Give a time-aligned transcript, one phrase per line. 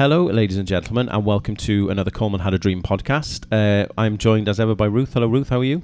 [0.00, 3.44] Hello, ladies and gentlemen, and welcome to another Coleman Had a Dream podcast.
[3.52, 5.12] Uh, I'm joined as ever by Ruth.
[5.12, 5.50] Hello, Ruth.
[5.50, 5.82] How are you?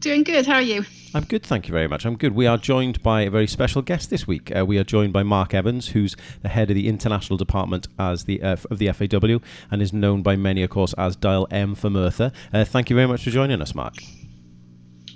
[0.00, 0.46] Doing good.
[0.46, 0.84] How are you?
[1.14, 2.04] I'm good, thank you very much.
[2.04, 2.34] I'm good.
[2.34, 4.50] We are joined by a very special guest this week.
[4.50, 8.24] Uh, we are joined by Mark Evans, who's the head of the international department as
[8.24, 9.38] the uh, of the FAW,
[9.70, 12.32] and is known by many, of course, as Dial M for Merthyr.
[12.52, 13.94] Uh, thank you very much for joining us, Mark.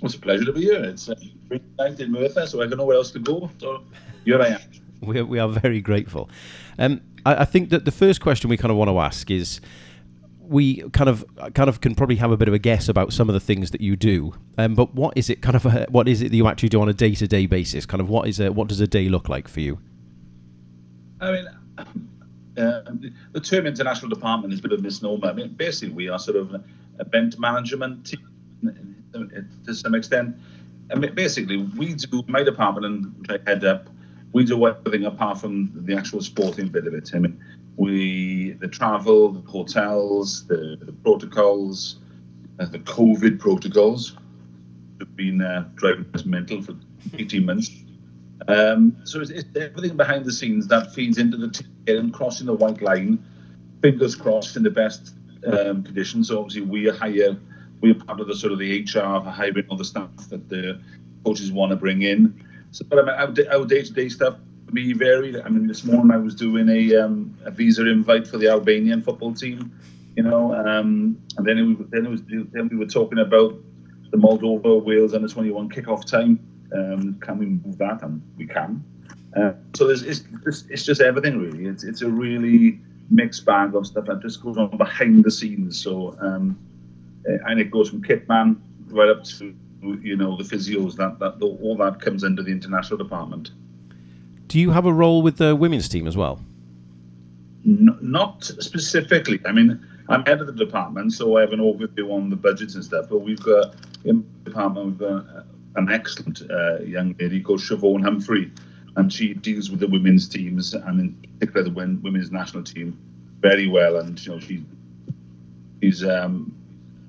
[0.01, 0.85] It's a pleasure to be here.
[0.85, 1.17] It's a
[1.49, 3.51] great night in Merthyr, so I don't know where else to go.
[3.57, 3.83] So
[4.23, 4.61] here I am.
[4.99, 6.27] We are, we are very grateful.
[6.79, 9.59] Um, I, I think that the first question we kind of want to ask is
[10.39, 13.27] we kind of kind of can probably have a bit of a guess about some
[13.27, 14.33] of the things that you do.
[14.57, 16.81] Um, but what is it kind of a, what is it that you actually do
[16.81, 17.85] on a day to day basis?
[17.85, 18.39] Kind of what is?
[18.39, 19.79] What does a day look like for you?
[21.19, 21.47] I mean,
[21.77, 21.83] uh,
[23.33, 25.27] the term international department is a bit of a misnomer.
[25.27, 26.63] I mean, basically, we are sort of
[26.99, 28.95] event management team
[29.65, 30.37] to some extent.
[30.91, 33.89] I mean, basically, we do my department and I head up
[34.37, 37.09] we do everything apart from the actual sporting bit of it.
[37.15, 37.43] I mean,
[37.75, 41.97] we the travel, the hotels, the, the protocols,
[42.59, 44.15] uh, the COVID protocols
[44.99, 46.75] have been uh, driving us mental for
[47.17, 47.71] 18 months.
[48.47, 52.45] Um, so it's, it's, everything behind the scenes that feeds into the ticket and crossing
[52.45, 53.17] the white line,
[53.81, 55.15] fingers crossed in the best
[55.47, 56.27] um, conditions.
[56.27, 57.35] So obviously we hire,
[57.81, 60.79] we're part of the sort of the HR for hiring all the staff that the
[61.25, 62.43] coaches want to bring in.
[62.71, 64.37] So, but I mean, our, day to day stuff
[64.73, 65.37] be varied.
[65.37, 69.01] I mean, this morning I was doing a, um, a visa invite for the Albanian
[69.01, 69.71] football team,
[70.15, 73.55] you know, um, and then it, then it was then we were talking about
[74.11, 76.39] the Moldova Wales under 21 kickoff time.
[76.73, 78.01] Um, can we move that?
[78.03, 78.83] And we can.
[79.35, 80.23] Uh, so there's, it's,
[80.69, 81.65] it's just everything really.
[81.65, 82.79] It's it's a really
[83.09, 85.81] mixed bag of stuff that just goes on behind the scenes.
[85.81, 86.57] So um,
[87.25, 88.57] and it goes from kitman
[88.89, 92.97] right up to you know the physios that that all that comes under the international
[92.97, 93.51] department.
[94.47, 96.41] Do you have a role with the women's team as well?
[97.65, 99.39] No, not specifically.
[99.45, 102.75] I mean, I'm head of the department, so I have an overview on the budgets
[102.75, 103.07] and stuff.
[103.09, 103.75] But we've got
[104.05, 105.25] in the department we've got
[105.75, 108.51] an excellent uh, young lady called Siobhan Humphrey,
[108.95, 112.97] and she deals with the women's teams and in particular the women's national team
[113.41, 113.97] very well.
[113.97, 114.63] And you know, she
[115.81, 116.56] she's um,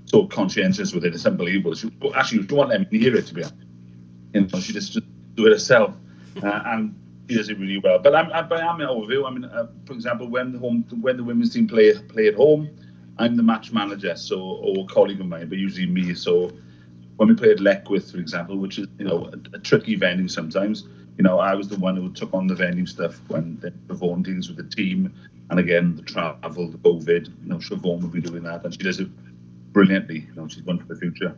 [0.08, 1.14] so conscientious with it.
[1.14, 1.74] It's unbelievable.
[1.74, 3.56] She, actually, she won't let me hear it, to be honest.
[4.34, 5.94] You know, she just, just do it herself.
[6.42, 6.94] Uh, and
[7.28, 7.98] she does it really well.
[7.98, 9.26] But I'm, I'm, I'm in overview.
[9.26, 12.34] I mean, uh, for example, when the home, when the women's team play play at
[12.34, 12.70] home,
[13.18, 16.14] I'm the match manager, so or a colleague of mine, but usually me.
[16.14, 16.52] So
[17.16, 20.28] when we play at Leckwith, for example, which is you know a, a, tricky venue
[20.28, 20.84] sometimes,
[21.16, 24.22] you know I was the one who took on the venue stuff when the Siobhan
[24.22, 25.12] deals with the team,
[25.50, 27.26] and again the travel, the COVID.
[27.42, 29.08] You know, Siobhan will be doing that, and she does it
[29.72, 30.26] brilliantly.
[30.28, 31.36] You know, she's one for the future.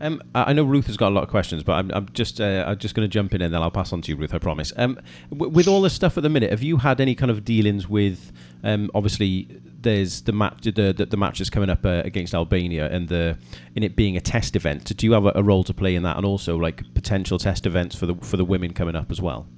[0.00, 2.64] Um, I know Ruth has got a lot of questions, but I'm, I'm just uh,
[2.66, 4.32] I'm just going to jump in and then I'll pass on to you, Ruth.
[4.32, 4.72] I promise.
[4.76, 5.00] Um,
[5.30, 7.88] w- with all this stuff at the minute, have you had any kind of dealings
[7.88, 8.32] with?
[8.62, 9.48] Um, obviously,
[9.80, 13.36] there's the match the the, the match is coming up uh, against Albania, and the
[13.74, 14.96] in it being a test event.
[14.96, 17.66] Do you have a, a, role to play in that, and also like potential test
[17.66, 19.48] events for the for the women coming up as well?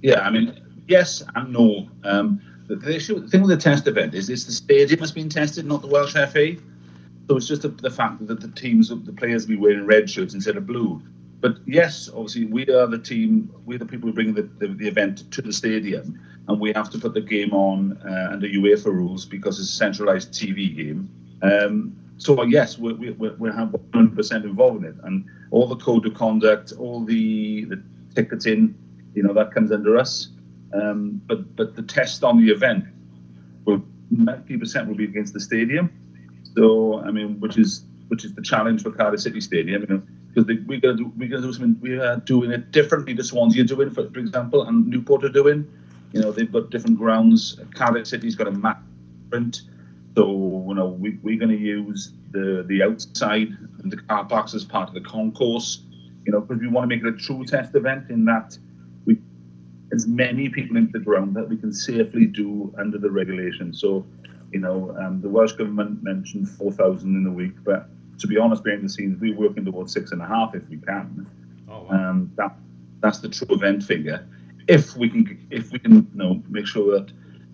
[0.00, 0.58] Yeah, I mean,
[0.88, 1.88] yes and no.
[2.04, 2.40] Um,
[2.72, 5.28] the, the, issue, the thing with the test event is it's the stadium that's being
[5.28, 6.56] tested, not the Welsh FA.
[7.28, 10.08] So it's just the, the fact that the teams, the players, will be wearing red
[10.08, 11.02] shirts instead of blue.
[11.40, 14.88] But yes, obviously, we are the team, we're the people who bring the, the, the
[14.88, 18.86] event to the stadium, and we have to put the game on uh, under UEFA
[18.86, 21.10] rules because it's a centralised TV game.
[21.42, 26.06] Um, so yes, we we we have 100% involved in it, and all the code
[26.06, 27.82] of conduct, all the the
[28.14, 28.74] ticketing,
[29.14, 30.28] you know, that comes under us.
[30.74, 32.84] Um, but but the test on the event
[33.64, 33.82] will
[34.14, 35.90] 90% will be against the stadium.
[36.54, 40.02] So I mean, which is which is the challenge for Cardiff City Stadium, you know,
[40.34, 43.62] because we're gonna do we're gonna do something we are doing it differently to Swansea
[43.62, 45.70] are doing, for, for example, and Newport are doing.
[46.12, 47.58] You know, they've got different grounds.
[47.74, 48.82] Cardiff City's got a map
[49.30, 49.62] print.
[50.14, 53.48] So you know, we, we're going to use the the outside
[53.82, 55.84] and the car parks as part of the concourse.
[56.26, 58.56] You know, because we want to make it a true test event in that
[59.92, 63.80] as many people into the ground that we can safely do under the regulations.
[63.80, 64.06] So
[64.52, 68.62] you know, um, the Welsh government mentioned 4,000 in a week, but to be honest,
[68.62, 71.26] behind the scenes, we're working towards six and a half if we can.
[71.68, 72.10] Oh, wow.
[72.10, 72.54] um, that
[73.00, 74.26] that's the true event figure.
[74.68, 77.12] If we can, if we can, you know, make sure that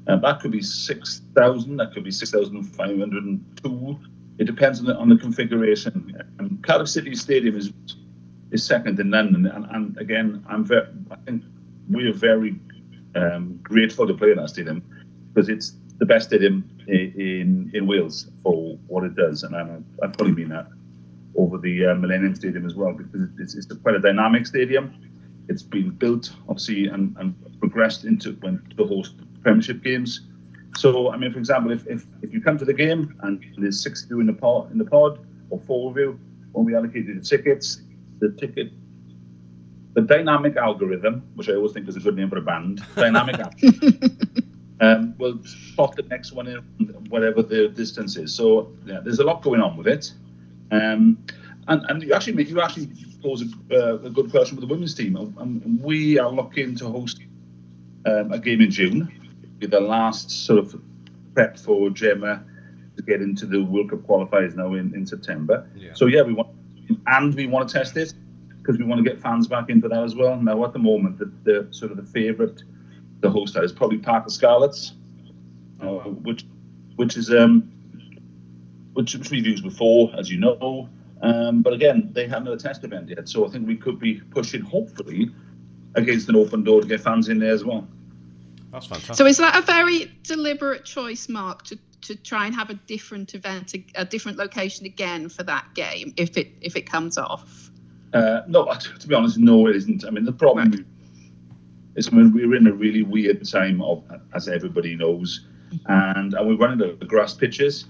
[0.09, 3.99] uh, that could be 6,000, that could be 6,502.
[4.39, 6.15] It depends on the, on the configuration.
[6.39, 7.73] Um, Cardiff City Stadium is
[8.51, 11.43] is second in London, and, and again, I'm very, I think
[11.91, 12.59] we are very
[13.15, 14.83] um, grateful to play in that stadium
[15.33, 20.09] because it's the best stadium in in Wales for what it does, and I, I
[20.09, 20.69] probably mean that
[21.37, 24.95] over the uh, Millennium Stadium as well because it's, it's quite a dynamic stadium.
[25.49, 30.23] It's been built obviously and, and progressed into when to host Premiership games.
[30.77, 33.83] So, I mean, for example, if, if, if you come to the game and there's
[33.83, 35.19] six of you in the pod, in the pod
[35.51, 36.21] or four of you,
[36.53, 37.83] when we allocate you the tickets,
[38.21, 38.73] the ticket,
[39.99, 43.35] the dynamic algorithm, which I always think is a good name for a band, dynamic
[44.81, 46.59] um, will spot the next one in
[47.09, 48.33] whatever the distance is.
[48.33, 50.13] So, yeah, there's a lot going on with it.
[50.71, 51.19] Um,
[51.67, 52.89] and, and you actually you actually
[53.21, 55.17] pose a, uh, a good question with the women's team.
[55.17, 57.21] And we are looking to host
[58.07, 59.11] um, a game in June,
[59.61, 60.81] with the last sort of
[61.35, 62.45] prep for Gemma
[62.97, 65.69] to get into the World Cup qualifiers now in, in September.
[65.75, 65.91] Yeah.
[65.95, 66.51] So yeah, we want
[67.09, 68.15] and we want to test it
[68.69, 70.37] because we want to get fans back into that as well.
[70.37, 72.63] Now at the moment, the, the sort of the favourite,
[73.21, 74.93] the host is probably Parc y Scarlets,
[75.81, 76.45] uh, which
[76.97, 77.73] which is um
[78.93, 80.87] which, which we've used before, as you know.
[81.23, 83.99] Um, but again, they haven't had a test event yet, so I think we could
[83.99, 85.31] be pushing, hopefully,
[85.95, 87.89] against an open door to get fans in there as well.
[88.71, 89.17] That's fantastic.
[89.17, 93.35] So is that a very deliberate choice, Mark, to, to try and have a different
[93.35, 97.71] event, a, a different location again for that game if it if it comes off?
[98.13, 100.05] Uh, no, to be honest, no, it isn't.
[100.05, 100.81] I mean, the problem right.
[101.97, 104.03] is I mean, we're in a really weird time of,
[104.35, 105.47] as everybody knows,
[105.87, 107.87] and and we're running the, the grass pitches.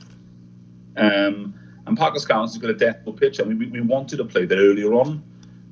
[0.97, 1.55] Um,
[1.87, 3.41] and Parc y Scarlets has got a deathful pitch.
[3.41, 5.23] I mean, we, we wanted to play there earlier on.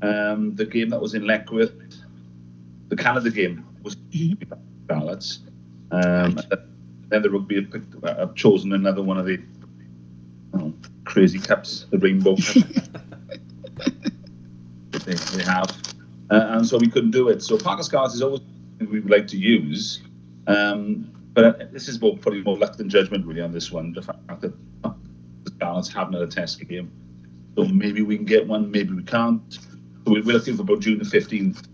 [0.02, 2.00] Um, the game that was in Leckwith,
[2.88, 3.96] the Canada game, was
[4.84, 5.40] Scarlets.
[5.90, 6.38] Um,
[7.08, 9.40] then the rugby have, picked, uh, have, chosen another one of the
[11.04, 12.36] crazy cups, the rainbow
[15.06, 15.70] they, they, have.
[16.30, 17.42] Uh, and so we couldn't do it.
[17.42, 18.40] So Parc y Scarlets is always
[18.80, 20.02] we would like to use.
[20.46, 23.92] Um, but this is more, probably more luck than judgment, really, on this one.
[23.92, 24.52] The fact that
[25.46, 26.90] Scarlets haven't had a test game.
[27.56, 29.52] So maybe we can get one, maybe we can't.
[29.52, 31.66] So we're looking for about June the 15th.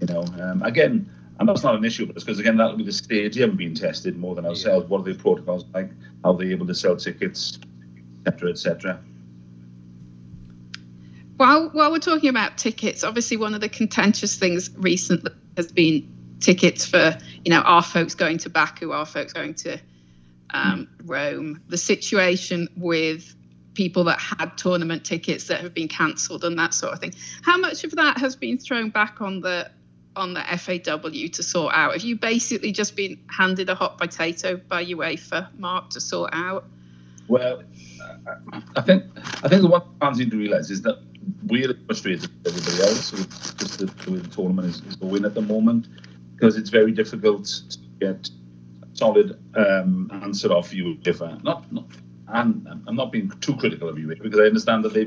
[0.00, 2.92] You know, um, again, and that's not an issue but because again that'll be the
[2.92, 4.84] stadium being tested more than ourselves.
[4.84, 4.88] Yeah.
[4.88, 5.90] What are the protocols like?
[6.24, 7.58] How are they able to sell tickets,
[8.26, 9.00] etc., etc.
[11.36, 16.12] While while we're talking about tickets, obviously one of the contentious things recently has been
[16.40, 19.78] tickets for you know our folks going to Baku, our folks going to
[20.50, 23.34] um, Rome, the situation with
[23.74, 27.12] people that had tournament tickets that have been cancelled and that sort of thing.
[27.42, 29.70] How much of that has been thrown back on the
[30.16, 31.92] on the FAW to sort out?
[31.92, 36.64] Have you basically just been handed a hot potato by UEFA, Mark, to sort out?
[37.28, 37.62] Well,
[38.76, 39.04] I think
[39.42, 40.98] I think the one fans need to realise is that
[41.46, 45.24] we're frustrated with everybody else with just the, the way the tournament is, is going
[45.24, 45.88] at the moment
[46.34, 48.28] because it's very difficult to get
[48.82, 51.42] a solid um, answer off UEFA.
[51.42, 51.86] Not, not,
[52.28, 55.06] and I'm not being too critical of UEFA because I understand that they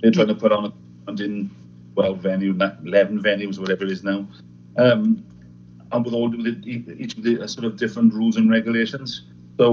[0.00, 1.50] they're trying to put on a in
[1.94, 2.50] 12 venue,
[2.84, 4.26] 11 venues, whatever it is now,
[4.76, 5.24] um,
[5.90, 6.32] and with all
[6.68, 9.22] each of the uh, sort of different rules and regulations.
[9.56, 9.72] So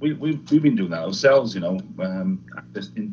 [0.00, 1.80] we, we, we've been doing that ourselves, you know.
[1.98, 2.44] Um,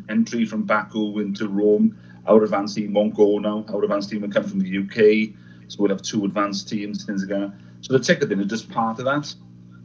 [0.07, 3.65] entry from Baku into Rome, our advanced team won't go now.
[3.69, 5.35] Our advanced team will come from the UK,
[5.67, 7.53] so we'll have two advanced teams, things like that.
[7.81, 9.33] So the ticketing is just part of that.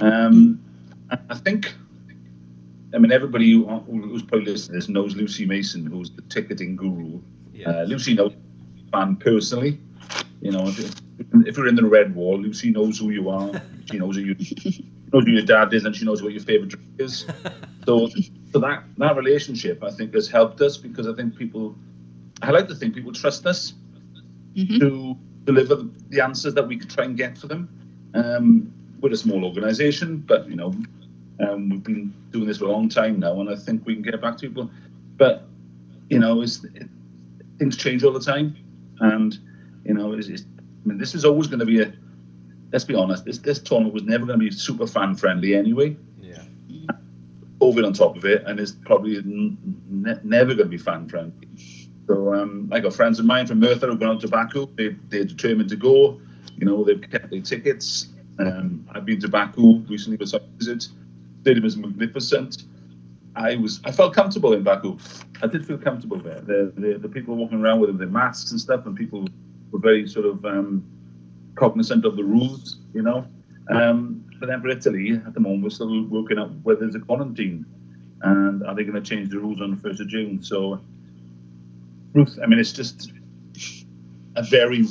[0.01, 0.61] Um,
[1.31, 1.75] I think,
[2.95, 6.77] I mean, everybody who, who's probably listening to this knows Lucy Mason, who's the ticketing
[6.77, 7.21] guru.
[7.53, 7.71] Yeah.
[7.71, 8.33] Uh, Lucy knows
[8.93, 9.81] fan personally.
[10.41, 10.95] You know, if,
[11.47, 13.51] if, you're in the red wall, Lucy knows who you are.
[13.91, 14.35] She knows who you
[15.13, 17.27] knows who your dad is, and she knows what your favorite drink is.
[17.87, 18.07] So,
[18.53, 21.75] so that that relationship, I think, has helped us because I think people,
[22.43, 23.75] I like to think people trust us
[24.55, 24.79] mm-hmm.
[24.79, 27.69] to deliver the answers that we can try and get for them.
[28.15, 30.75] Um, we're a small organisation, but you know,
[31.41, 34.03] um, we've been doing this for a long time now, and I think we can
[34.03, 34.71] get back to people.
[35.17, 35.45] But
[36.11, 36.59] you know, it,
[37.59, 38.57] things change all the time,
[39.01, 39.39] and
[39.85, 40.43] you know, it's, it's,
[40.85, 41.93] I mean, this is always going to be a.
[42.73, 43.25] Let's be honest.
[43.25, 45.97] This this tournament was never going to be super fan friendly anyway.
[46.21, 46.43] Yeah.
[47.61, 49.57] COVID on top of it, and it's probably n-
[50.23, 51.49] never going to be fan friendly.
[52.09, 54.67] So um, I got friends of mine from Merthyr who've gone out to Baku.
[54.77, 56.21] They, they're determined to go.
[56.57, 58.09] You know, they've kept their tickets.
[58.39, 60.89] Um, I've been to Baku recently for some visit.
[61.43, 62.65] Stadium is magnificent.
[63.37, 64.97] I was I felt comfortable in Baku.
[65.43, 66.41] I did feel comfortable there.
[66.41, 69.29] The the, the people walking around with their masks and stuff, and people
[69.71, 70.85] were very sort of um,
[71.57, 73.27] cognizant of the rules, you know.
[73.71, 77.01] Um, but then for Italy, at the moment, we're still working out whether there's a
[77.01, 77.67] quarantine,
[78.23, 80.43] and are they going to change the rules on the first of June?
[80.43, 80.81] So,
[82.15, 83.13] Ruth, I mean, it's just
[84.37, 84.87] a very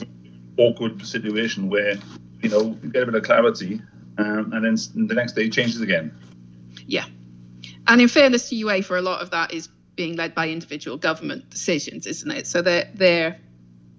[0.57, 1.95] awkward situation where
[2.41, 3.81] you know, you get a bit of clarity,
[4.17, 6.15] um, and then the next day it changes again.
[6.85, 7.05] Yeah,
[7.87, 10.97] and in fairness to UEFA, for a lot of that is being led by individual
[10.97, 12.47] government decisions, isn't it?
[12.47, 13.39] So they're they're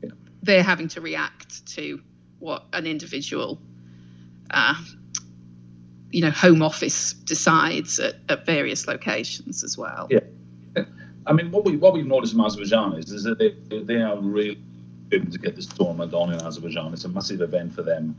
[0.02, 0.10] yeah.
[0.42, 2.00] they're having to react to
[2.38, 3.60] what an individual
[4.50, 4.75] uh,
[6.10, 10.08] you know home office decides at, at various locations as well.
[10.10, 10.20] Yeah.
[11.28, 14.18] I mean, what we what we've noticed in Azerbaijan is, is that they they are
[14.18, 14.58] really
[15.12, 16.92] able to get this tournament on in Azerbaijan.
[16.92, 18.16] It's a massive event for them,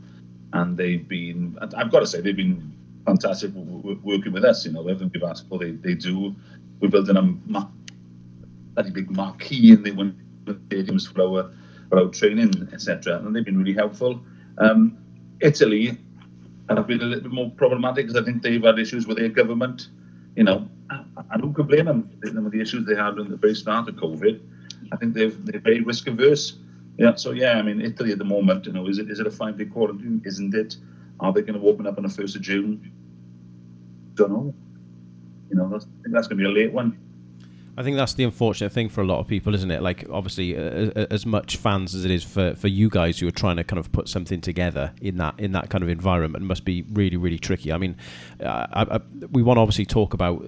[0.52, 1.58] and they've been.
[1.76, 2.72] I've got to say, they've been
[3.04, 4.64] fantastic working with us.
[4.64, 6.34] You know, everything we've asked for, they, they do.
[6.80, 7.68] We built in a ma-
[8.94, 10.14] big marquee, they went
[10.46, 11.52] to stadiums for our,
[11.88, 13.18] for our training, etc.
[13.18, 14.20] And they've been really helpful.
[14.58, 14.96] Um,
[15.40, 15.98] Italy
[16.68, 19.28] have been a little bit more problematic because I think they've had issues with their
[19.28, 19.88] government.
[20.36, 20.68] You know,
[21.40, 22.10] who can blame them?
[22.24, 24.40] Some of the issues they had in the very start of COVID.
[24.92, 26.56] I think they've they're very risk averse.
[26.98, 29.26] Yeah, so yeah, I mean Italy at the moment, you know, is it is it
[29.26, 30.22] a five day quarantine?
[30.24, 30.76] Isn't it?
[31.20, 32.90] Are they going to open up on the first of June?
[34.14, 34.54] Don't know.
[35.50, 36.98] You know, that's, I think that's going to be a late one.
[37.76, 39.80] I think that's the unfortunate thing for a lot of people, isn't it?
[39.80, 43.32] Like, obviously, uh, as much fans as it is for, for you guys who are
[43.32, 46.64] trying to kind of put something together in that in that kind of environment, must
[46.64, 47.72] be really really tricky.
[47.72, 47.96] I mean,
[48.42, 50.44] uh, I, I, we want to obviously talk about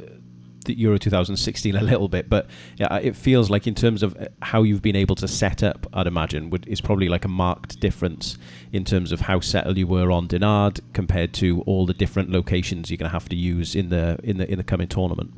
[0.64, 4.62] the Euro 2016 a little bit, but yeah, it feels like in terms of how
[4.62, 8.38] you've been able to set up, I'd imagine would is probably like a marked difference
[8.73, 12.90] in terms of how settled you were on Dinard compared to all the different locations
[12.90, 15.33] you're going to have to use in the in the in the coming tournament.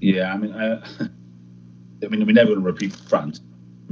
[0.00, 0.82] Yeah, I mean, I,
[2.04, 3.40] I mean, we're never going to repeat France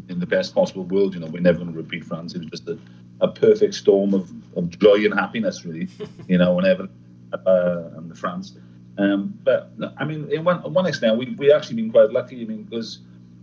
[0.09, 1.15] in the best possible world.
[1.15, 2.35] You know, we're never going to repeat France.
[2.35, 2.79] It was just a,
[3.21, 5.89] a perfect storm of, of joy and happiness, really.
[6.29, 6.89] you know, whenever
[7.33, 8.57] uh, and the France.
[9.01, 12.43] Um, but I mean, in one, one extent, we we actually been quite lucky.
[12.43, 12.99] I mean, because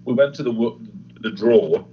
[0.06, 0.54] we went to the
[1.22, 1.84] the draw,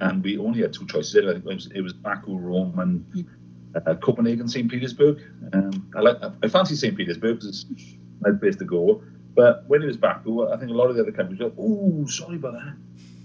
[0.00, 1.14] and we only had two choices.
[1.14, 3.26] It was, it was Baku, Rome, and
[3.74, 4.70] uh, Copenhagen, St.
[4.70, 5.20] Petersburg.
[5.52, 6.96] Um, I like I fancy St.
[6.96, 9.02] Petersburg because it's my place to go.
[9.34, 11.54] But when it was Baku, I think a lot of the other countries were, like,
[11.58, 12.74] "Oh, sorry about that,"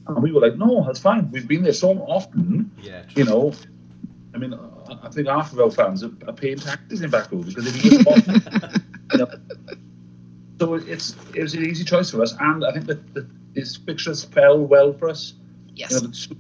[0.08, 1.32] and we were like, "No, that's fine.
[1.32, 2.72] We've been there so often.
[2.82, 3.54] Yeah, you know."
[4.34, 4.54] I mean,
[5.02, 8.00] I think half of our fans are, are paying taxes in Baku because if you
[9.14, 9.28] you know,
[10.60, 13.76] so it's it was an easy choice for us, and I think that the, his
[13.76, 15.34] fixtures fell well for us.
[15.74, 15.92] Yes.
[15.92, 16.36] You know, the,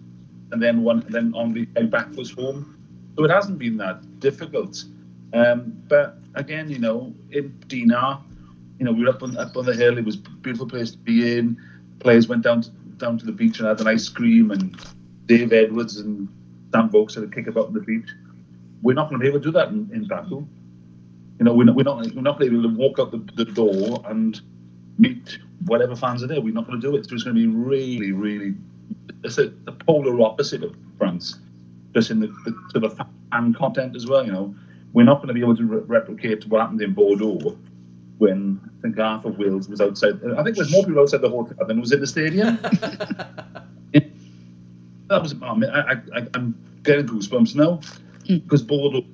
[0.51, 2.77] and then one, and then on the back was home,
[3.17, 4.83] so it hasn't been that difficult.
[5.33, 8.19] Um, but again, you know, in Dinard,
[8.79, 9.97] you know, we were up on up on the hill.
[9.97, 11.57] It was a beautiful place to be in.
[11.99, 14.77] Players went down to, down to the beach and had an ice cream, and
[15.25, 16.29] Dave Edwards and
[16.73, 18.09] Sam Vokes had a kick about on the beach.
[18.81, 20.45] We're not going to be able to do that in, in Baku.
[21.39, 23.11] You know, we're not, we're not, we're not going to be able to walk out
[23.11, 24.39] the, the door and
[24.97, 26.39] meet whatever fans are there.
[26.39, 27.07] We're not going to do it.
[27.07, 28.55] So it's going to be really, really,
[29.23, 31.39] it's a, the polar opposite of France,
[31.93, 32.97] just in the, the sort of
[33.31, 34.25] fan content as well.
[34.25, 34.55] You know,
[34.93, 37.57] we're not going to be able to re- replicate what happened in Bordeaux
[38.17, 40.21] when I think half of Wales was outside.
[40.37, 42.55] I think there's more people outside the hotel than was in the stadium.
[43.91, 47.81] that was, I, mean, I, I, I'm getting goosebumps now
[48.25, 48.67] because mm.
[48.67, 49.05] Bordeaux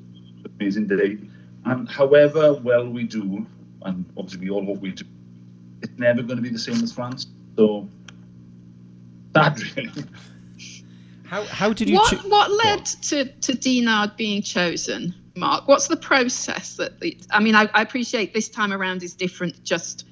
[0.62, 1.18] amazing day.
[1.66, 3.46] And however well we do,
[3.84, 5.06] and obviously we all hope we do,
[5.82, 7.28] it's never going to be the same as France.
[7.56, 7.88] So,
[9.34, 10.04] that really.
[11.32, 11.96] How, how did you?
[11.96, 15.66] What, cho- what led to, to Dinard being chosen, Mark?
[15.66, 17.00] What's the process that?
[17.00, 20.06] The, I mean, I, I appreciate this time around is different just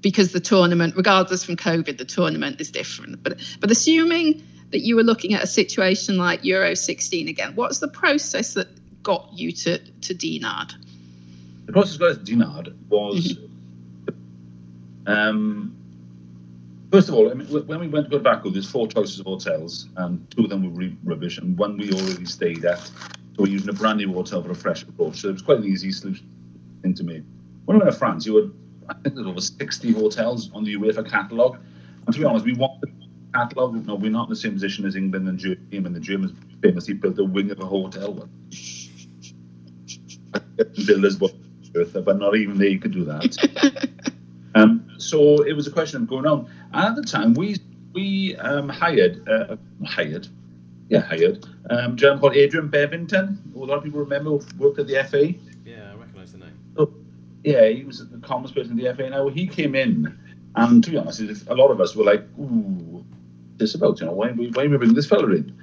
[0.00, 3.20] because the tournament, regardless from COVID, the tournament is different.
[3.20, 7.80] But but assuming that you were looking at a situation like Euro 16 again, what's
[7.80, 8.68] the process that
[9.02, 10.74] got you to to Dinard?
[11.70, 13.38] The process got us Dinard was,
[15.06, 15.76] um,
[16.90, 19.20] first of all, I mean, when we went to go to Baku, there's four choices
[19.20, 22.80] of hotels, and two of them were re- rubbish, and one we already stayed at.
[22.80, 25.20] So we're using a brand new hotel for a fresh approach.
[25.20, 26.28] So it was quite an easy solution
[26.82, 27.22] to me.
[27.66, 28.50] When we went to France, you had,
[28.88, 31.60] I think there's over 60 hotels on the UEFA catalogue.
[32.04, 32.90] And to be honest, we want the
[33.32, 33.86] catalogue.
[33.86, 35.76] No, we're not in the same position as England and Germany.
[35.76, 38.28] And the Germans famously built a wing of a hotel.
[40.86, 41.32] Builders, but
[41.72, 44.12] but not even they could do that.
[44.54, 46.50] um, so it was a question of going on.
[46.72, 47.56] And at the time, we
[47.92, 50.28] we um, hired uh, hired,
[50.88, 53.38] yeah, hired um, a gentleman called Adrian Bevington.
[53.54, 55.34] A lot of people remember worked at the FA.
[55.64, 56.58] Yeah, I recognise the name.
[56.76, 56.92] So,
[57.44, 59.08] yeah, he was the commerce person in the FA.
[59.10, 60.18] Now he came in,
[60.56, 63.04] and to be honest, a lot of us were like, "Ooh,
[63.56, 65.56] this about you know why why are we bringing this fella in?"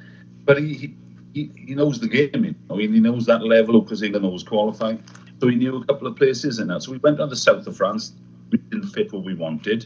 [0.46, 0.94] But he, he
[1.34, 2.44] he, he knows the game.
[2.44, 5.04] You know, he knows that level because he knows qualifying.
[5.40, 6.84] So we knew a couple of places in that.
[6.84, 8.14] So we went down the south of France.
[8.52, 9.86] We didn't fit what we wanted.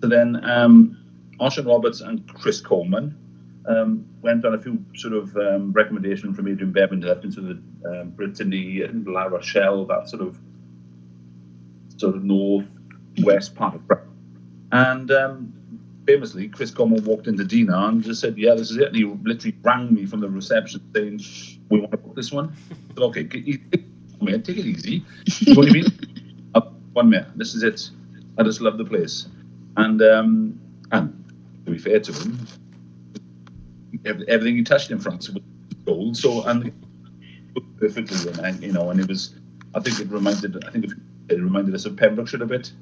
[0.00, 0.98] So then um,
[1.40, 3.16] Roberts and Chris Coleman
[3.66, 7.62] um, went on a few sort of um, recommendations from Adrian Bevan up into the
[7.88, 10.38] um, Brittany and La Rochelle, that sort of
[11.96, 12.66] sort of north
[13.22, 14.08] west part of France.
[14.72, 15.52] And um,
[16.06, 19.04] famously, Chris Coleman walked into Dinard and just said, "Yeah, this is it." And he
[19.04, 21.20] literally rang me from the reception saying,
[21.70, 22.54] "We want to book this one."
[22.88, 23.60] said, "Okay,
[24.20, 25.04] mate, take it easy.
[25.40, 26.50] You know what I mean?
[26.54, 27.28] Up one minute.
[27.36, 27.90] This is it.
[28.38, 29.26] I just love the place.
[29.76, 30.60] And um,
[30.92, 31.32] and
[31.64, 32.46] to be fair to him,
[34.04, 35.42] everything he touched in France was
[35.84, 36.16] gold.
[36.16, 36.72] So and
[37.78, 39.34] perfectly, and you know, and it was.
[39.74, 40.64] I think it reminded.
[40.64, 40.86] I think
[41.28, 42.72] it reminded us of Pembrokeshire a bit.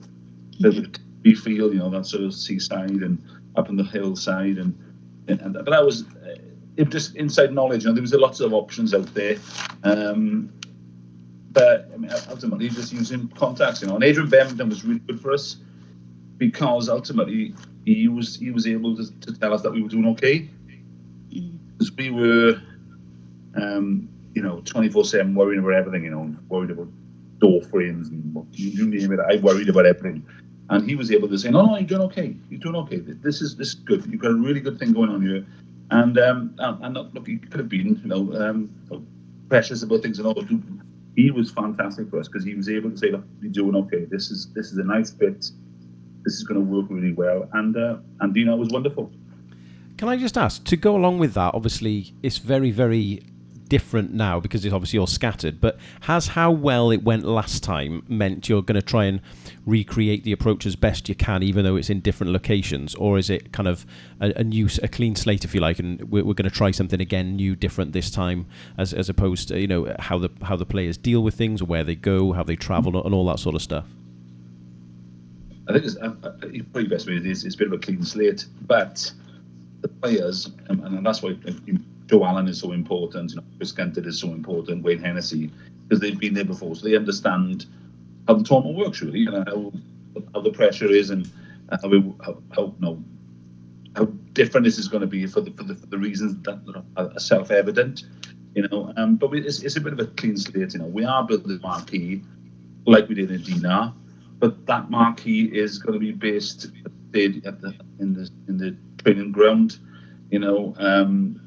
[0.61, 0.89] The
[1.25, 3.23] we feel, you know, that sort of seaside and
[3.57, 4.77] up on the hillside, and,
[5.29, 6.05] and but that was
[6.77, 7.85] it just inside knowledge.
[7.85, 9.37] You know, there was a lots of options out there.
[9.85, 10.53] Um,
[11.53, 13.95] but I mean, ultimately, just using contacts, you know.
[13.95, 15.57] And Adrian Bevington was really good for us
[16.39, 17.55] because ultimately
[17.85, 20.49] he was he was able to, to tell us that we were doing okay
[21.31, 22.61] because we were,
[23.57, 26.89] um, you know, twenty four seven worrying about everything, you know, worried about
[27.39, 29.21] door frames and you name it.
[29.21, 30.25] I worried about everything,
[30.71, 32.37] and he was able to say, "No, no, you're doing okay.
[32.51, 32.99] You're doing okay.
[32.99, 34.07] This is this is good.
[34.07, 35.45] You've got a really good thing going on here."
[35.91, 38.71] And um, and, and look, he could have been, you know, um,
[39.49, 40.35] precious about things and all
[41.17, 44.05] he was fantastic for us because he was able to say, "Look, you're doing okay.
[44.05, 45.51] This is this is a nice fit.
[46.25, 49.13] This is going to work really well." And uh, and Dinard was wonderful.
[49.99, 51.55] Can I just ask to go along with that?
[51.55, 53.23] Obviously, it's very very
[53.73, 55.59] different now because it's obviously all scattered.
[55.59, 59.23] But has how well it went last time meant you're going to try and
[59.65, 63.31] recreate the approach as best you can, even though it's in different locations, or is
[63.31, 63.87] it kind of
[64.21, 66.71] a, a new, a clean slate, if you like, and we're, we're going to try
[66.71, 68.45] something again, new, different this time,
[68.77, 71.83] as as opposed to you know how the how the players deal with things, where
[71.83, 73.87] they go, how they travel, and all that sort of stuff.
[75.67, 76.31] I think it's uh, uh
[76.73, 79.11] probably best way is it's a bit of a clean slate, but
[79.81, 81.31] the players, and, and that's why
[82.07, 85.51] Joe Allen is so important, you know, Chris Gunter is so important, Wayne Hennessey,
[85.83, 87.67] because they've been there before, so they understand
[88.27, 89.73] how the tournament works really, know, how,
[90.35, 91.31] how the pressure is and
[91.81, 93.05] how, we, how, how you know,
[93.97, 96.85] how different this is going to be for the for the, for the reasons that
[96.97, 98.05] are self-evident,
[98.55, 98.93] you know.
[98.97, 100.87] Um, but we, it's, it's a bit of a clean slate, you know.
[100.87, 102.23] We are building a marquee
[102.87, 103.93] like we did in Dinard,
[104.39, 106.67] but that marquee is going to be based
[107.15, 109.79] at the, in the in the training ground,
[110.31, 110.75] you know.
[110.79, 111.42] Um,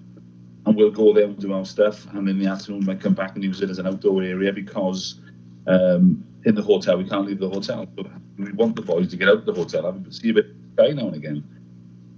[0.65, 2.08] and we'll go there and do our stuff.
[2.13, 4.51] And in the afternoon, we might come back and use it as an outdoor area
[4.51, 5.19] because
[5.67, 7.86] um, in the hotel we can't leave the hotel.
[7.86, 10.47] But we want the boys to get out of the hotel and see a bit
[10.47, 11.43] of sky now and again.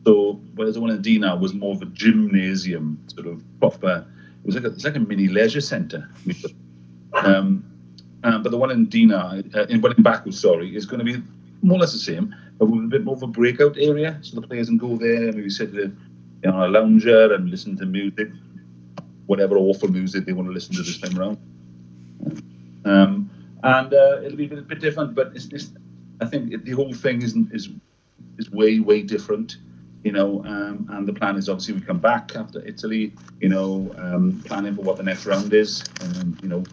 [0.05, 4.07] So whereas the one in Dinard was more of a gymnasium, sort of proper.
[4.43, 6.09] It was like a, it's like a mini leisure centre.
[7.13, 7.65] Um,
[8.23, 11.05] um, but the one in Dinard, uh, in, well, in Baku, sorry, is going to
[11.05, 11.21] be
[11.61, 14.39] more or less the same, but with a bit more of a breakout area, so
[14.39, 15.91] the players can go there, maybe sit there
[16.43, 18.29] know, a lounger and listen to music,
[19.25, 21.37] whatever awful music they want to listen to this time around.
[22.85, 23.29] Um,
[23.63, 25.71] and uh, it'll be a bit, different, but it's, it's,
[26.21, 27.69] I think it, the whole thing is is
[28.37, 29.57] is way way different,
[30.03, 30.43] you know.
[30.45, 34.75] Um, and the plan is obviously we come back after Italy, you know, um, planning
[34.75, 35.83] for what the next round is.
[36.41, 36.63] You know,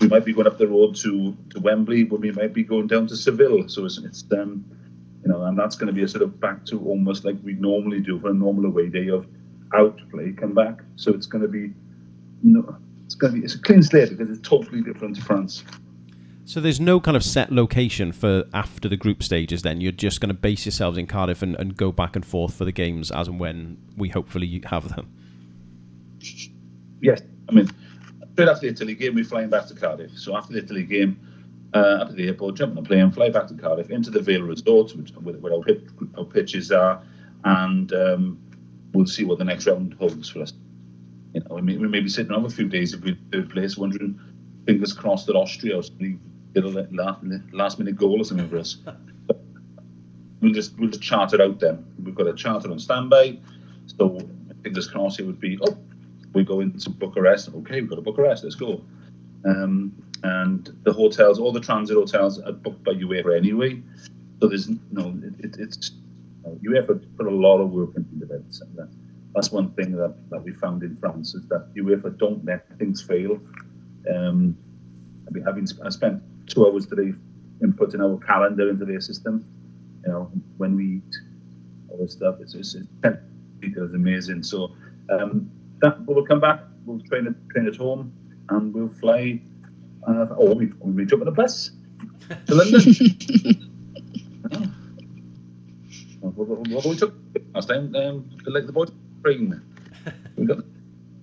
[0.00, 2.86] we might be going up the road to to Wembley, but we might be going
[2.86, 3.68] down to Seville.
[3.68, 4.64] So it's, it's um,
[5.24, 7.54] you know, and that's going to be a sort of back to almost like we
[7.54, 9.26] normally do for a normal away day of
[9.74, 10.80] out play, come back.
[10.96, 11.72] So it's going to be,
[12.42, 15.64] no, it's going to be it's a clean slate because it's totally different to France.
[16.44, 19.62] So there's no kind of set location for after the group stages.
[19.62, 22.54] Then you're just going to base yourselves in Cardiff and, and go back and forth
[22.54, 25.12] for the games as and when we hopefully have them.
[27.00, 27.68] Yes, I mean
[28.32, 30.16] straight after the Italy game, we're flying back to Cardiff.
[30.18, 31.20] So after the Italy game,
[31.74, 34.20] uh, up at the airport, jump on a plane, fly back to Cardiff, into the
[34.20, 35.84] Vale Resort, which, where our, pit,
[36.16, 37.02] our pitches are,
[37.44, 38.38] and um,
[38.92, 40.52] we'll see what the next round holds for us.
[41.34, 43.50] You know, we may, we may be sitting on a few days if we third
[43.50, 44.20] place, wondering,
[44.66, 46.20] fingers crossed that Austria or something
[46.54, 48.76] get a last, last minute goal or something for us.
[50.40, 51.84] we'll just we'll just chart it out then.
[52.02, 53.38] We've got a charter on standby,
[53.86, 54.18] so
[54.62, 55.76] fingers crossed it would be oh
[56.34, 57.50] we go into Bucharest.
[57.54, 58.44] Okay, we've got a Bucharest.
[58.44, 58.82] Let's go.
[59.44, 63.82] Um, and the hotels, all the transit hotels are booked by UEFA anyway.
[64.40, 65.92] So there's no, it, it's
[66.64, 68.60] UEFA put a lot of work into the events.
[68.60, 68.88] And that,
[69.34, 73.02] that's one thing that, that we found in France is that UEFA don't let things
[73.02, 73.40] fail.
[74.12, 74.56] Um,
[75.26, 77.14] I've been, I've I spent two hours today
[77.60, 79.46] in putting our calendar into their system.
[80.04, 81.14] You know, when we eat,
[81.92, 82.36] all this stuff.
[82.40, 84.42] It's it's, it's amazing.
[84.42, 84.72] So
[85.10, 86.60] um, that we'll come back.
[86.84, 88.12] We'll train train at home,
[88.48, 89.40] and we'll fly
[90.06, 91.70] uh, or we, we jump on a bus
[92.46, 92.80] to London.
[94.50, 94.66] yeah.
[96.20, 97.14] What, we took
[97.54, 98.90] last time, um, like the boys
[99.24, 99.60] train,
[100.36, 100.58] we got,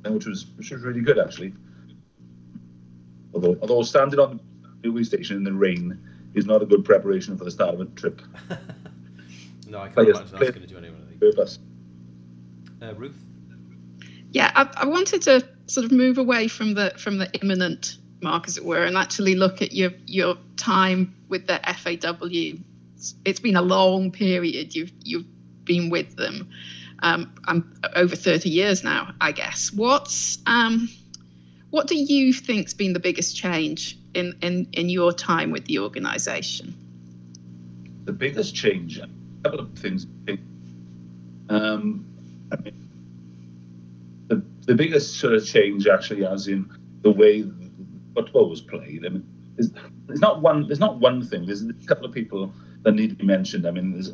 [0.08, 1.54] which was which was really good actually.
[3.34, 6.00] Although although standing on the railway station in the rain
[6.34, 8.22] is not a good preparation for the start of a trip.
[9.68, 10.98] no, I can't imagine that's going to do anything.
[12.82, 13.18] Uh, Ruth.
[14.32, 18.48] Yeah, I, I wanted to sort of move away from the from the imminent mark,
[18.48, 22.62] as it were, and actually look at your your time with the FAW.
[22.96, 24.76] It's, it's been a long period.
[24.76, 25.26] You've you've
[25.64, 26.50] been with them.
[27.02, 29.72] Um, I'm over 30 years now, I guess.
[29.72, 30.90] What's um,
[31.70, 35.80] what do you think's been the biggest change in, in, in your time with the
[35.80, 36.74] organisation?
[38.06, 39.08] The biggest change, a
[39.44, 40.08] couple of things.
[41.50, 42.06] Um,
[42.52, 42.90] I mean,
[44.28, 46.72] the, the biggest sort of change actually, as in
[47.04, 47.44] the way
[48.24, 49.06] football was played.
[49.06, 49.72] I mean, there's,
[50.08, 50.68] there's not one.
[50.68, 51.46] There's not one thing.
[51.46, 52.54] There's a couple of people
[52.84, 53.68] that need to be mentioned.
[53.68, 54.12] I mean, there's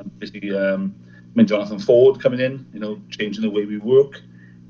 [0.00, 2.66] obviously, um, I mean, Jonathan Ford coming in.
[2.72, 4.20] You know, changing the way we work.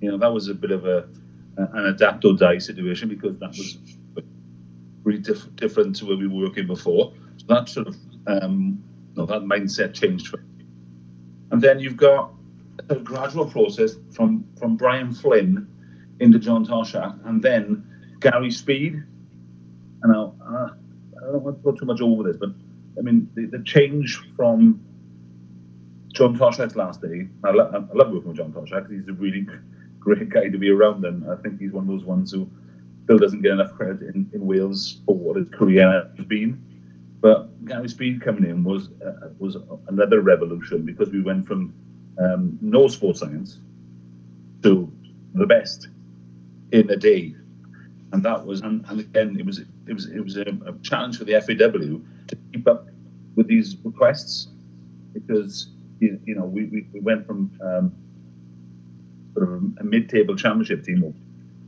[0.00, 1.09] You know, that was a bit of a
[1.56, 3.78] an adapt or die situation because that was
[5.04, 7.12] really diff- different to where we were working before.
[7.37, 8.83] So that sort of um,
[9.14, 10.28] you know, that mindset changed.
[10.28, 10.42] For
[11.50, 12.33] and then you've got
[12.88, 15.66] a gradual process from from Brian Flynn
[16.20, 17.85] into John Toshack, and then
[18.20, 19.02] Gary Speed.
[20.02, 20.70] And I'll, uh,
[21.22, 22.50] I don't want to go too much over this, but
[22.98, 24.80] I mean the, the change from
[26.12, 27.28] John Toshack's last day.
[27.44, 28.90] I, lo- I love working with John Toshack.
[28.90, 29.46] He's a really
[29.98, 32.50] great guy to be around, and I think he's one of those ones who
[33.04, 36.62] still doesn't get enough credit in, in Wales for what his career has been.
[37.20, 39.56] But Gary Speed coming in was uh, was
[39.88, 41.74] another revolution because we went from
[42.18, 43.59] um, no sports science
[44.62, 44.90] to
[45.35, 45.88] the best
[46.72, 47.35] in a day,
[48.12, 51.18] and that was and, and again it was it was it was a, a challenge
[51.18, 52.86] for the FAW to keep up
[53.36, 54.48] with these requests
[55.12, 55.68] because
[56.00, 57.92] you, you know we, we, we went from um,
[59.34, 61.14] sort of a mid-table championship team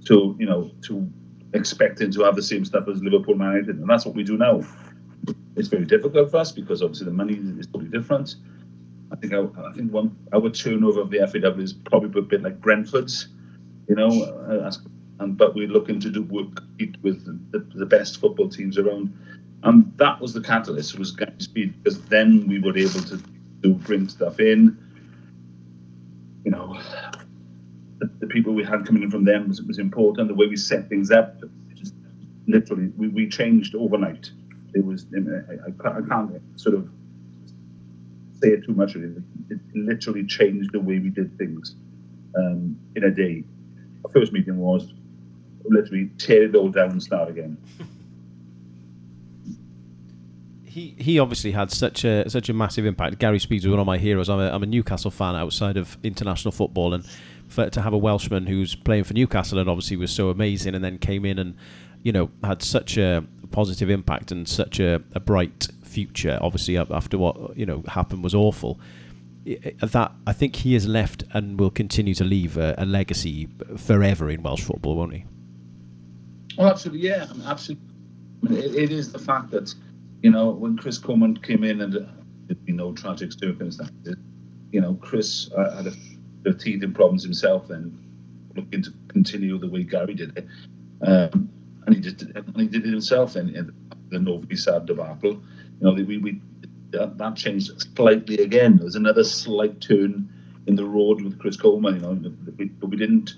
[0.05, 1.09] to you know to
[1.55, 4.63] expecting to have the same stuff as Liverpool United, and that's what we do now.
[5.55, 8.37] It's very difficult for us because obviously the money is totally different.
[9.13, 12.43] I think our, I think one our turnover of the FAW is probably a bit
[12.43, 13.29] like Brentford's,
[13.89, 14.73] you know, uh,
[15.23, 16.63] and but we're looking to do work
[17.03, 19.17] with the, the best football teams around,
[19.63, 20.99] and that was the catalyst.
[20.99, 23.23] Was Gary Speed because then we were able to,
[23.63, 24.77] to bring stuff in.
[26.45, 26.77] You know,
[27.99, 30.27] the, the, people we had coming in from them was, was important.
[30.27, 31.41] The way we set things up,
[31.77, 31.95] just
[32.49, 34.33] literally, we, we changed overnight.
[34.75, 36.89] It was, I, I, can't sort of
[38.43, 38.97] say it too much.
[38.97, 41.77] It, it literally changed the way we did things
[42.37, 43.45] um, in a day.
[44.05, 44.93] Our first meeting was
[45.65, 47.57] literally tear it all down and start again.
[50.73, 53.19] he he obviously had such a such a massive impact.
[53.19, 54.31] Gary Speeds was one of my heroes.
[54.31, 57.05] I'm a, I'm a Newcastle fan outside of international football, and
[57.47, 60.83] for, to have a Welshman who's playing for Newcastle and obviously was so amazing, and
[60.83, 61.57] then came in and
[62.03, 66.39] you know had such a positive impact and such a, a bright future.
[66.41, 68.81] Obviously, after what you know happened was awful.
[69.45, 74.31] That I think he has left and will continue to leave a, a legacy forever
[74.31, 75.25] in Welsh football, won't he?
[76.57, 77.87] Well, absolutely, yeah, I mean, absolutely.
[78.45, 79.75] I mean, it, it is the fact that
[80.23, 82.01] you know when Chris Coleman came in and uh,
[82.47, 84.17] there'd be no tragic circumstances.
[84.71, 85.93] You know, Chris uh, had a
[86.43, 87.99] the teething problems himself, then
[88.57, 90.47] looking to continue the way Gary did it.
[91.03, 91.49] Um,
[91.87, 93.73] and he just and he did it himself in, in
[94.11, 95.33] the Novi Sad debacle.
[95.33, 95.41] You
[95.81, 96.41] know, we, we
[96.91, 98.77] that, that, changed slightly again.
[98.77, 100.31] There was another slight turn
[100.67, 101.97] in the road with Chris Coleman.
[101.97, 103.35] You know, but we didn't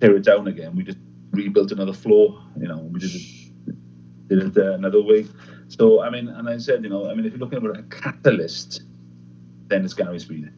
[0.00, 0.76] tear it down again.
[0.76, 0.98] We just
[1.34, 2.40] rebuilt another floor.
[2.60, 5.26] You know, we did it did it uh, another way.
[5.68, 7.82] So I mean, and I said, you know, I mean, if you're looking for a
[7.84, 8.82] catalyst,
[9.68, 10.50] then it's Gary Speed.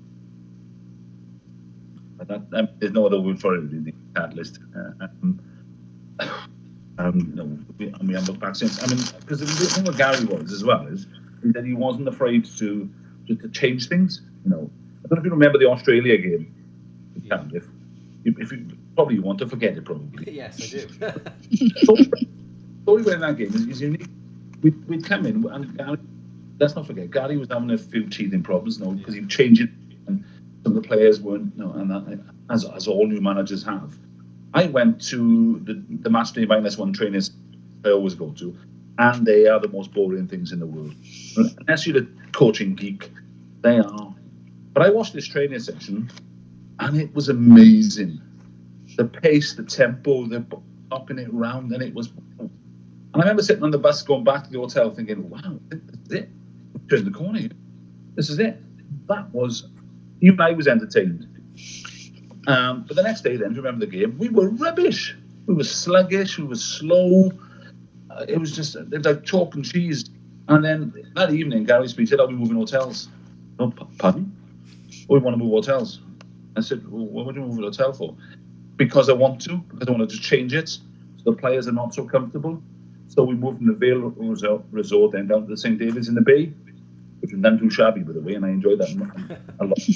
[2.16, 4.58] But that, um, there's no other word for it the catalyst.
[4.74, 5.40] Uh, um,
[6.98, 8.82] um, you know, we, looked back since.
[8.82, 11.06] I mean, because the thing with Gary was as well is,
[11.42, 12.90] is that he wasn't afraid to
[13.26, 14.22] just to change things.
[14.44, 14.70] You know,
[15.04, 16.54] I don't know if you remember the Australia game.
[17.22, 17.44] Yeah.
[17.52, 17.68] If,
[18.24, 20.32] if you probably want to forget it, probably.
[20.32, 21.68] yes, I do.
[21.84, 21.96] so,
[22.82, 24.08] story in that game is, is unique.
[24.62, 25.98] We we'd come in and Gary,
[26.58, 29.70] let's not forget Gary was having a few teething problems, know, because he'd changed it.
[30.08, 30.24] And,
[30.64, 32.18] some of the players weren't, know, and that,
[32.50, 33.96] as, as all new managers have.
[34.52, 37.30] I went to the, the match day minus one trainers
[37.84, 38.56] I always go to,
[38.98, 40.92] and they are the most boring things in the world.
[41.36, 43.12] Unless you're a coaching geek,
[43.60, 44.14] they are.
[44.72, 46.10] But I watched this training session,
[46.80, 48.20] and it was amazing.
[48.96, 50.44] The pace, the tempo, the
[50.90, 52.08] knocking it round, and it was.
[52.38, 52.50] And
[53.14, 56.12] I remember sitting on the bus going back to the hotel thinking, wow, this is
[56.12, 56.28] it.
[56.88, 57.48] Turn the corner.
[58.14, 58.58] This is it.
[59.08, 59.68] That was
[60.20, 61.26] even I was entertained.
[62.46, 65.16] Um, but the next day, then, to remember the game, we were rubbish.
[65.46, 66.38] We were sluggish.
[66.38, 67.32] We were slow.
[68.10, 70.04] Uh, it was just it was like chalk and cheese.
[70.48, 73.08] And then that evening, Gary Speed said, "Are we moving hotels?"
[73.58, 74.34] Oh, pardon?
[75.08, 76.00] Oh, we want to move hotels.
[76.56, 78.16] I said, well, "What would you move a hotel for?"
[78.76, 79.56] Because I want to.
[79.56, 80.68] Because I wanted to change it.
[80.68, 80.80] So
[81.24, 82.62] the players are not so comfortable.
[83.08, 86.14] So we moved from the Vale Resort, resort then down to the St David's in
[86.14, 86.52] the Bay,
[87.20, 88.90] which was none too shabby, by the way, and I enjoyed that
[89.60, 89.78] a lot.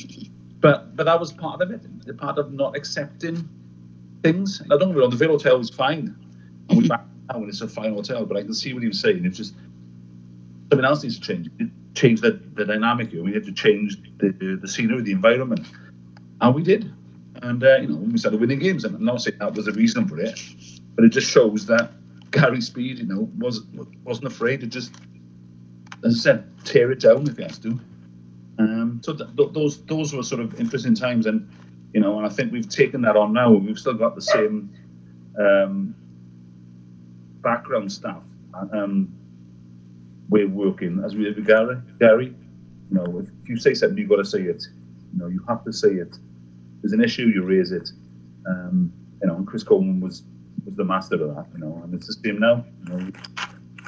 [0.60, 3.48] But but that was part of it, the part of not accepting
[4.22, 4.60] things.
[4.66, 6.14] Now don't wrong, the Vale Hotel was fine,
[6.68, 8.26] and we back now and it's a fine hotel.
[8.26, 9.24] But I can see what he was saying.
[9.24, 9.54] It's just
[10.70, 11.48] something else needs to change.
[11.58, 13.22] It change the, the dynamic here.
[13.22, 15.66] We had to change the, the scenery, the environment,
[16.40, 16.92] and we did.
[17.42, 19.72] And uh, you know, we started winning games, and I'm not saying that was the
[19.72, 20.38] reason for it,
[20.94, 21.92] but it just shows that
[22.30, 23.62] Gary Speed, you know, was
[24.04, 24.94] wasn't afraid to just,
[26.04, 27.80] as I said, tear it down if he has to.
[28.58, 31.48] Um, so th- th- those those were sort of interesting times, and
[31.94, 33.52] you know, and I think we've taken that on now.
[33.52, 34.70] We've still got the same
[35.38, 35.94] um,
[37.42, 38.22] background staff
[38.72, 39.12] um,
[40.28, 41.76] way of working as we did with Gary.
[41.98, 42.34] Gary,
[42.90, 44.66] you know, if, you say something, you've got to say it.
[45.12, 46.16] You know, you have to say it.
[46.82, 47.90] There's an issue, you raise it.
[48.46, 50.22] Um, you know, and Chris Coleman was
[50.64, 51.46] was the master of that.
[51.54, 52.64] You know, and it's the same now.
[52.86, 53.10] You know,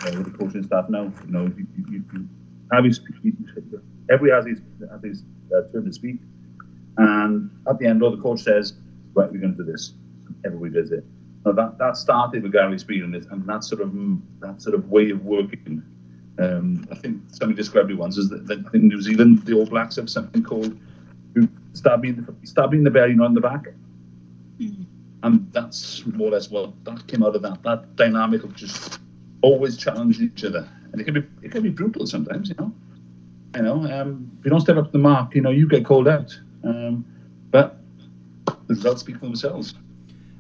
[0.05, 1.13] uh, with the coaching staff now.
[1.25, 2.29] You know, you, you, you
[2.73, 3.01] have his,
[4.11, 5.23] everybody has his, has his
[5.55, 6.17] uh, turn to speak.
[6.99, 8.75] And at the end, all the coach says,
[9.15, 9.95] right, we're going to do this.
[10.45, 11.05] Everybody does it.
[11.45, 13.93] Now that, that started with Gary Speed and, and that sort of
[14.41, 15.83] that sort of way of working.
[16.39, 19.55] Um, I think somebody described it once as that, that I think New Zealand, the
[19.55, 20.79] All Blacks have something called
[21.73, 23.67] stabbing stabbing the bear, you know, on the back.
[24.59, 24.83] Mm-hmm.
[25.25, 27.63] And that's more or less what that came out of that.
[27.63, 28.99] That dynamic of just
[29.41, 32.73] always challenging each other, and it can be it can be brutal sometimes, you know.
[33.55, 35.85] You know, um, if you don't step up to the mark, you know, you get
[35.85, 36.37] called out.
[36.65, 37.05] Um,
[37.51, 37.77] but
[38.47, 39.75] the results speak for themselves.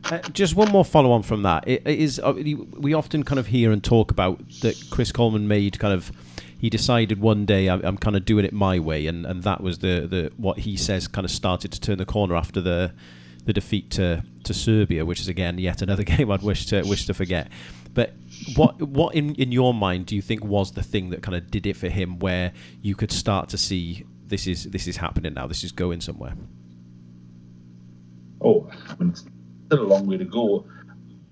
[0.04, 1.66] Uh, just one more follow on from that.
[1.68, 5.46] It, it is uh, we often kind of hear and talk about that Chris Coleman
[5.46, 6.10] made kind of
[6.62, 9.60] he decided one day I'm, I'm, kind of doing it my way, and, and that
[9.60, 12.94] was the, the what he says kind of started to turn the corner after the
[13.44, 17.04] the defeat to, to Serbia, which is again yet another game I'd wish to wish
[17.06, 17.48] to forget.
[17.92, 18.14] But
[18.54, 21.50] what what in, in your mind do you think was the thing that kind of
[21.50, 25.34] did it for him, where you could start to see this is this is happening
[25.34, 26.34] now, this is going somewhere?
[28.40, 30.64] Oh, I mean, still a long way to go.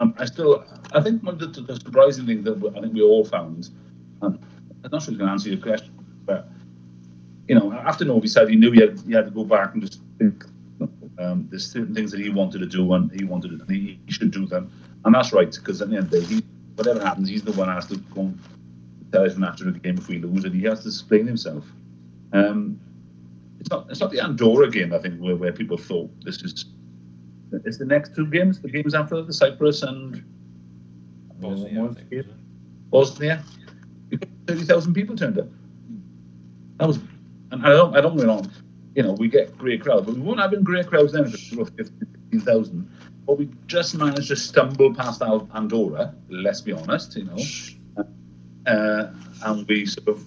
[0.01, 3.03] Um, I still, I think one of the, the surprising thing that I think we
[3.03, 3.71] all found,
[4.23, 4.41] um,
[4.85, 5.93] I'm not sure I can answer your question,
[6.25, 6.49] but
[7.49, 9.83] you know, after Novi Sad he knew he had, he had to go back and
[9.83, 10.45] just think.
[11.19, 14.13] Um, there's certain things that he wanted to do and he wanted to, he, he
[14.13, 14.73] should do them,
[15.05, 16.43] and that's right because at the end of the day, he,
[16.77, 18.39] whatever happens, he's the one who has to and
[19.13, 21.67] tell us after the game if we lose, and he has to explain himself.
[22.33, 22.81] Um,
[23.59, 26.65] it's not it's not the Andorra game I think where, where people thought this is
[27.53, 30.25] it's the next two games, the games after the Cyprus and
[31.41, 31.95] Bosnia.
[32.91, 33.45] Bosnia.
[34.51, 35.47] Thirty thousand people turned up.
[36.79, 36.99] That was,
[37.53, 38.51] and I don't, I don't get on.
[38.97, 41.51] You know, we get great crowds, but we won't have great crowds then if it's
[41.51, 42.91] 15,000.
[43.29, 46.17] But we just managed to stumble past our Andorra.
[46.29, 48.05] Let's be honest, you know,
[48.67, 49.13] uh,
[49.45, 50.25] and we sort of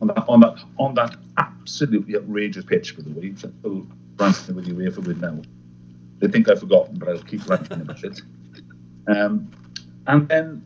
[0.00, 3.32] on that on that on that absolutely outrageous pitch, by the way.
[3.36, 3.86] Still
[4.18, 5.40] ranting with you here for with now.
[6.18, 8.22] They think I've forgotten, but I'll keep ranting about it.
[9.06, 9.52] Um,
[10.08, 10.64] and then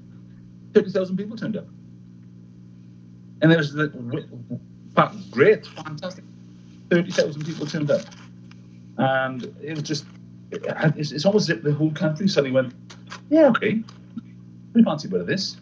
[0.72, 1.66] 30,000 people turned up.
[3.40, 3.88] And it was the,
[5.31, 6.24] great, fantastic.
[6.90, 8.03] 30,000 people turned up.
[8.96, 10.07] And it was just,
[10.51, 12.74] it's, it's almost as if the whole country suddenly went,
[13.31, 13.83] yeah, okay,
[14.72, 15.57] we fancy a bit of this.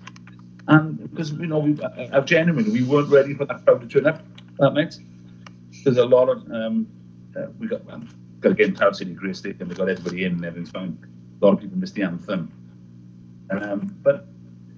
[0.68, 4.06] And because, you know, we, uh, genuinely, we weren't ready for that crowd to turn
[4.06, 4.22] up
[4.58, 4.96] that night.
[5.84, 6.88] There's a lot of, um,
[7.36, 8.08] uh, we got, um,
[8.40, 9.68] got to get in Cloud City Great Stadium.
[9.68, 10.98] They got everybody in and everything's fine.
[11.40, 12.50] A lot of people missed the anthem.
[13.50, 14.26] Um, but,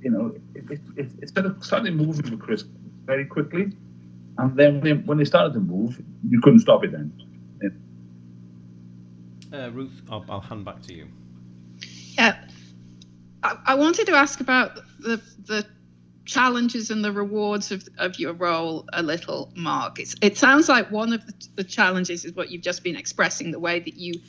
[0.03, 2.65] you know, it, it, it, it sort of started moving with Chris
[3.09, 3.73] very quickly.
[4.37, 7.13] And then when they, when they started to move, you couldn't stop it then.
[9.51, 11.09] Uh, Ruth, I'll, I'll, hand back to you.
[12.19, 12.37] Yeah.
[13.43, 15.67] I, I wanted to ask about the, the
[16.27, 19.99] challenges and the rewards of, of your role a little, Mark.
[19.99, 23.51] It's, it sounds like one of the, the, challenges is what you've just been expressing,
[23.53, 24.21] the way that you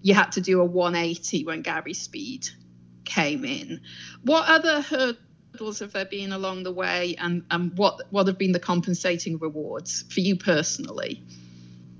[0.00, 2.48] you had to do a 180 when Gary Speed
[3.04, 3.80] came in.
[4.22, 5.18] What other hurdles
[5.58, 10.04] have there been along the way, and, and what what have been the compensating rewards
[10.10, 11.22] for you personally?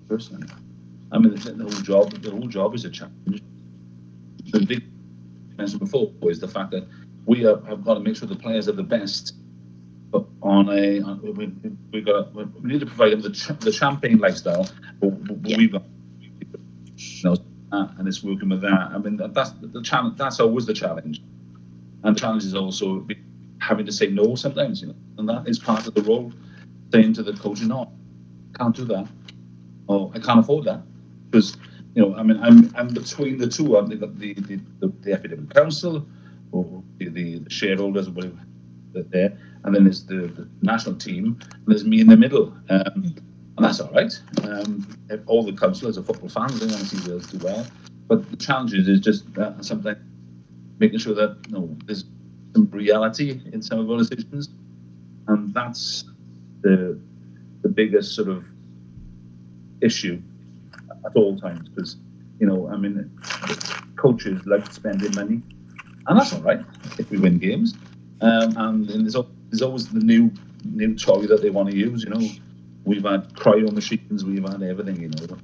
[0.09, 0.49] Personally,
[1.13, 3.43] I mean, the, the whole job the whole job is a challenge.
[4.53, 4.85] The big
[5.59, 6.87] mentioned before is the fact that
[7.27, 9.35] we are, have got to make sure the players are the best
[10.11, 11.53] But on a on, we,
[11.93, 14.69] we got we need to provide them the, ch- the champagne lifestyle,
[15.01, 15.59] but, but yeah.
[15.59, 15.83] we've got
[16.97, 17.37] you know,
[17.73, 18.91] and it's working with that.
[18.95, 20.17] I mean that's the challenge.
[20.17, 21.21] That's always the challenge,
[22.05, 23.01] and the challenge is also
[23.69, 24.81] having to say no sometimes.
[24.81, 26.33] You know, and that is part of the role.
[26.93, 27.93] Saying to the coach, "No,
[28.57, 29.07] can't do that,"
[29.89, 30.81] or "I can't afford that,"
[31.31, 31.57] because
[31.95, 33.77] you know, I mean, I'm I'm between the two.
[33.77, 36.07] I'm the the the, the, the FAW council
[36.51, 38.39] or the, the shareholders whatever
[39.11, 43.15] there, and then there's the, the, national team, and there's me in the middle, um,
[43.57, 44.13] and that's all right.
[44.43, 44.89] Um,
[45.27, 47.67] all the councillors are football fans; they want to see Wales do well.
[48.09, 49.95] But the challenge is just uh, something
[50.79, 52.05] making sure that you know, there's
[52.59, 54.49] some reality in some of our decisions,
[55.29, 56.05] and that's
[56.63, 56.99] the
[57.63, 58.45] the biggest sort of
[59.81, 60.21] issue
[61.07, 61.97] at all times because
[62.41, 63.11] you know I mean
[63.97, 65.43] coaches like spending money,
[66.07, 66.61] and that's all right
[66.99, 67.75] if we win games.
[68.21, 69.17] Um, and, and there's,
[69.51, 70.33] there's always the new
[70.65, 72.03] new toy that they want to use.
[72.03, 72.27] You know,
[72.85, 75.01] we've had cryo machines, we've had everything.
[75.03, 75.39] You know,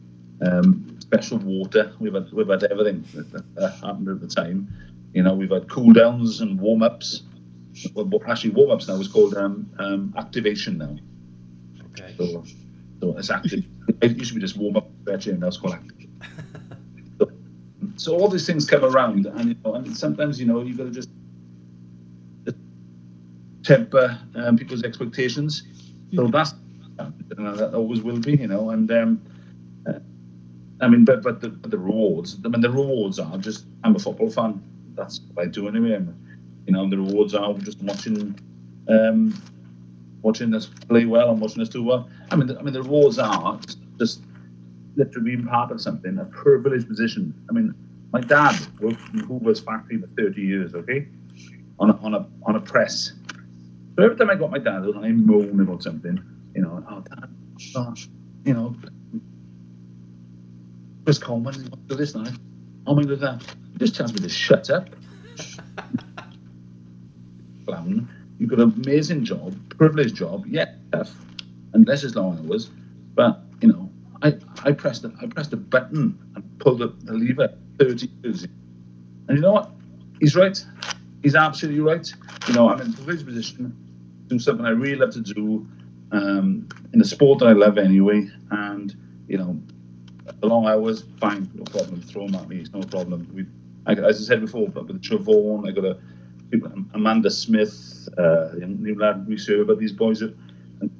[0.46, 4.68] um, special water, we've had we've had everything that, that happened at the time.
[5.14, 7.22] You know, we've had cool downs and warm ups.
[7.94, 10.96] Well, actually, warm ups now is called um, um, activation now.
[11.92, 12.14] Okay.
[12.18, 12.44] So,
[13.00, 13.64] so it's active.
[14.02, 16.08] it used to be just warm up stretching, now it's called active.
[17.18, 17.30] so,
[17.96, 20.84] so all these things come around, and you know, and sometimes you know you've got
[20.84, 21.08] to just
[23.64, 25.62] temper um, people's expectations.
[26.14, 26.54] So that's
[26.96, 28.70] that always will be, you know.
[28.70, 29.22] And um,
[29.88, 29.98] uh,
[30.80, 32.38] I mean, but but the, but the rewards.
[32.44, 33.66] I mean, the rewards are just.
[33.82, 34.62] I'm a football fan.
[34.94, 36.04] That's what I do anyway.
[36.66, 38.38] You know, the rewards are just watching,
[38.88, 39.34] um,
[40.22, 42.08] watching us play well and watching us do well.
[42.30, 43.58] I mean, the, I mean, the rewards are
[43.98, 44.22] just,
[44.96, 47.34] literally being part of something, a privileged position.
[47.50, 47.74] I mean,
[48.12, 50.74] my dad worked in Hoover's factory for 30 years.
[50.74, 51.08] Okay,
[51.80, 53.12] on a, on a on a press
[53.96, 56.20] so every time I got my dad, I moan about something,
[56.54, 57.28] you know, oh, dad,
[57.72, 58.08] gosh,
[58.44, 58.74] you know,
[61.04, 62.24] Chris Coleman, do this now.
[62.86, 63.42] Oh my god, that.
[63.78, 64.88] Just tells me to shut up.
[67.66, 71.14] Clown, you've got an amazing job, privileged job, yeah, tough,
[71.72, 72.70] and less as long hours,
[73.14, 73.90] but you know,
[74.22, 78.44] I, I pressed I pressed a button and pulled the, the lever 30 years.
[78.44, 79.70] And you know what?
[80.20, 80.62] He's right.
[81.22, 82.12] He's absolutely right.
[82.46, 83.74] You know, I'm in a privileged position
[84.28, 85.66] do something I really love to do
[86.12, 88.28] um, in a sport that I love anyway.
[88.50, 88.94] And,
[89.28, 89.60] you know,
[90.40, 92.00] the long hours, fine, no problem.
[92.02, 93.28] Throw them at me, it's no problem.
[93.34, 93.46] We,
[93.86, 95.98] I, as I said before, but with Travon, I got a
[96.94, 100.32] Amanda Smith, uh, new lad we serve, but these boys are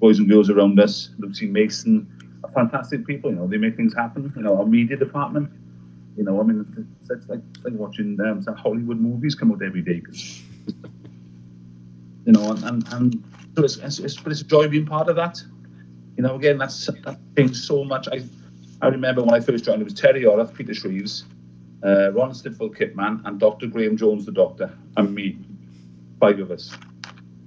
[0.01, 2.07] boys and girls around us, Lucy Mason,
[2.43, 3.31] are fantastic people.
[3.31, 4.33] You know, they make things happen.
[4.37, 5.51] You know, our media department.
[6.17, 6.65] You know, I mean,
[7.03, 10.03] it's, it's like, it's like watching um, Hollywood movies come out every day.
[12.27, 13.25] You know, and, and, and
[13.57, 15.43] so it's, it's, it's, but it's a joy being part of that.
[16.17, 18.09] You know, again, that's that changed so much.
[18.09, 18.23] I
[18.81, 21.25] I remember when I first joined, it was Terry Yorath, Peter Shreeves,
[21.85, 23.67] uh, Ron Stiffel, Kitman, and Dr.
[23.67, 25.39] Graham Jones, the doctor, and me,
[26.21, 26.75] five of us.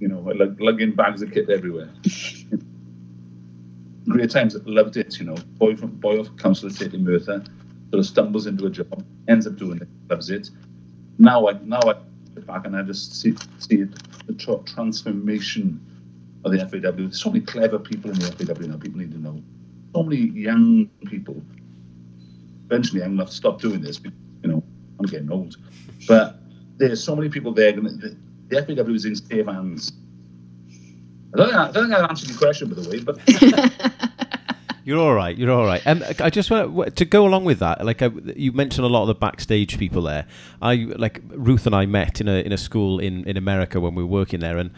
[0.00, 1.90] You know, like lugging bags of kit everywhere.
[4.08, 5.18] Great times, loved it.
[5.18, 7.42] You know, boy from boy off council estate in Merthyr,
[7.90, 10.50] sort of stumbles into a job, ends up doing it, loves it.
[11.18, 11.96] Now I now I
[12.40, 13.84] back and I just see, see
[14.26, 15.80] the tra- transformation
[16.44, 16.92] of the FAW.
[16.92, 18.76] There's so many clever people in the FAW now.
[18.76, 19.42] People need to know.
[19.98, 21.42] So many young people.
[22.66, 23.98] Eventually, I'm going to have to stop doing this.
[23.98, 24.62] Because, you know,
[25.00, 25.56] I'm getting old.
[26.06, 26.36] But
[26.76, 27.72] there's so many people there.
[27.72, 29.90] The, the FAW is in safe hands.
[31.34, 33.18] I don't, think I, I don't think I answered your question, by the way, but
[34.84, 35.36] You're all right.
[35.36, 35.84] You're all right.
[35.84, 37.84] Um, I just want to go along with that.
[37.84, 38.06] Like I,
[38.36, 40.26] you mentioned, a lot of the backstage people there.
[40.62, 43.94] I like Ruth and I met in a in a school in in America when
[43.94, 44.70] we were working there, and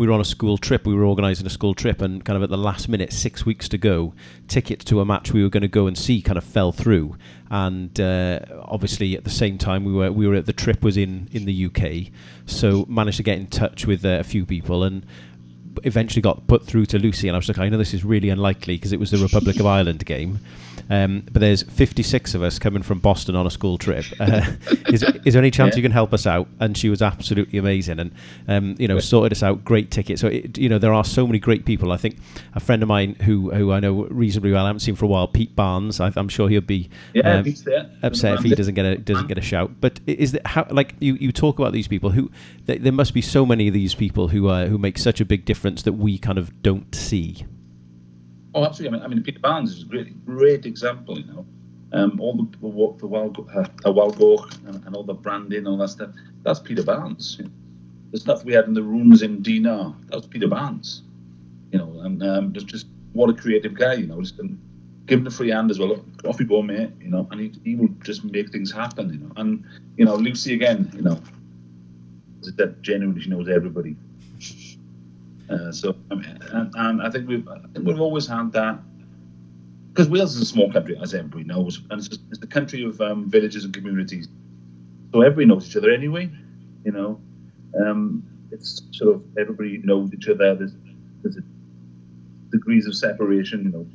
[0.00, 0.86] we were on a school trip.
[0.86, 3.68] We were organising a school trip, and kind of at the last minute, six weeks
[3.68, 4.14] to go,
[4.48, 7.18] tickets to a match we were going to go and see kind of fell through.
[7.50, 10.96] And uh, obviously, at the same time, we were we were at the trip was
[10.96, 12.10] in in the UK,
[12.46, 15.04] so managed to get in touch with uh, a few people and
[15.84, 18.28] eventually got put through to Lucy, and I was like, I know this is really
[18.28, 20.40] unlikely because it was the Republic of Ireland game.
[20.90, 24.04] Um, but there's 56 of us coming from Boston on a school trip.
[24.20, 24.42] Uh,
[24.88, 25.76] is, is, there any chance yeah.
[25.76, 26.46] you can help us out?
[26.60, 28.12] And she was absolutely amazing, and
[28.48, 29.64] um, you know sorted us out.
[29.64, 30.18] Great ticket.
[30.18, 31.90] So it, you know there are so many great people.
[31.90, 32.18] I think
[32.54, 35.08] a friend of mine who who I know reasonably well, I haven't seen for a
[35.08, 36.00] while, Pete Barnes.
[36.00, 37.54] I, am sure he'll be yeah, um,
[38.02, 39.80] upset if he doesn't get a doesn't get a shout.
[39.80, 42.30] But is that how like you, you talk about these people who
[42.66, 45.24] th- there must be so many of these people who uh, who make such a
[45.24, 47.44] big difference that we kind of don't see.
[48.54, 48.98] Oh, absolutely.
[48.98, 51.18] I mean, I mean, Peter Barnes is a great, great example.
[51.18, 51.46] You know,
[51.92, 53.64] um, all the the, the wild, uh,
[54.66, 56.10] and, and, all the branding, all that stuff.
[56.42, 57.36] That's Peter Barnes.
[57.38, 57.50] You know.
[58.12, 61.02] The stuff we had in the rooms in Dinard, that was Peter Barnes.
[61.70, 63.94] You know, and um, just just what a creative guy.
[63.94, 64.60] You know, just um,
[65.06, 66.04] give him a free hand as well.
[66.24, 66.90] Off you go, mate.
[67.00, 69.12] You know, and he, he will just make things happen.
[69.12, 69.64] You know, and
[69.96, 70.90] you know, Lucy again.
[70.94, 71.20] You know,
[72.56, 73.96] that genuinely she knows everybody.
[75.50, 78.78] Uh, so, I mean, and, and, I think we've I think we've always had that
[79.92, 82.84] because Wales is a small country, as everybody knows, and it's, just, it's the country
[82.84, 84.28] of um, villages and communities.
[85.12, 86.30] So everybody knows each other anyway.
[86.84, 87.20] You know,
[87.80, 88.22] um,
[88.52, 90.54] it's sort of everybody knows each other.
[90.54, 90.72] There's
[91.22, 91.38] there's
[92.52, 93.64] degrees of separation.
[93.64, 93.86] You know,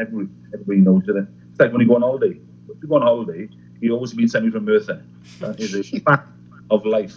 [0.00, 1.28] everybody everybody knows each other.
[1.50, 2.40] It's like when you go on holiday.
[2.68, 3.48] If you go on holiday,
[3.80, 5.02] you always meet somebody from Merthyr.
[5.38, 6.28] That is a fact
[6.70, 7.16] of life.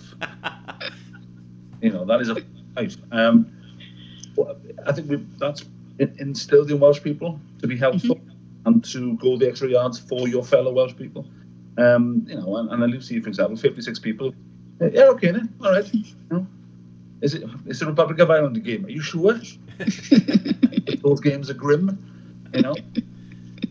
[1.82, 2.38] you know, that is a
[2.76, 2.96] life.
[3.12, 3.52] Um,
[4.86, 5.66] I think we, that's
[6.00, 8.68] instilled in Welsh people to be helpful mm-hmm.
[8.68, 11.26] and to go the extra yards for your fellow Welsh people.
[11.78, 14.34] Um, you know, and, and I see, for example, 56 people.
[14.82, 15.54] Yeah, okay, then.
[15.62, 15.94] all right.
[15.94, 16.48] You know,
[17.22, 18.86] is it is the Republic of Ireland a game?
[18.86, 19.40] Are you sure?
[21.04, 21.98] Those games are grim,
[22.54, 22.76] you know.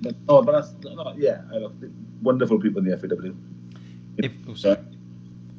[0.02, 1.74] But, oh, but that's no, yeah, I love
[2.22, 3.32] wonderful people in the FAW.
[4.18, 4.78] If, oh, sorry.